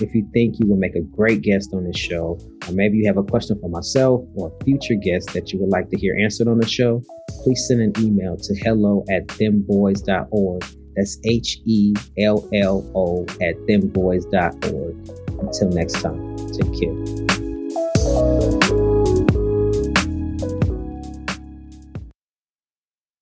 If 0.00 0.14
you 0.14 0.28
think 0.32 0.58
you 0.58 0.66
will 0.66 0.76
make 0.76 0.96
a 0.96 1.02
great 1.02 1.42
guest 1.42 1.70
on 1.72 1.84
this 1.84 1.96
show, 1.96 2.38
or 2.66 2.72
maybe 2.72 2.96
you 2.96 3.06
have 3.06 3.16
a 3.16 3.22
question 3.22 3.58
for 3.60 3.70
myself 3.70 4.22
or 4.34 4.52
a 4.52 4.64
future 4.64 4.96
guest 4.96 5.32
that 5.34 5.52
you 5.52 5.60
would 5.60 5.70
like 5.70 5.88
to 5.90 5.96
hear 5.96 6.16
answered 6.20 6.48
on 6.48 6.58
the 6.58 6.66
show, 6.66 7.00
please 7.44 7.64
send 7.68 7.80
an 7.80 7.92
email 8.04 8.36
to 8.36 8.54
hello 8.56 9.04
at 9.10 9.26
dembois.org. 9.28 10.64
That's 10.96 11.18
H 11.24 11.60
E 11.64 11.94
L 12.18 12.48
L 12.52 12.90
O 12.94 13.24
at 13.40 13.56
dembois.org. 13.68 14.96
Until 15.40 15.68
next 15.70 16.02
time, 16.02 16.36
take 16.48 16.72
care. 16.80 18.73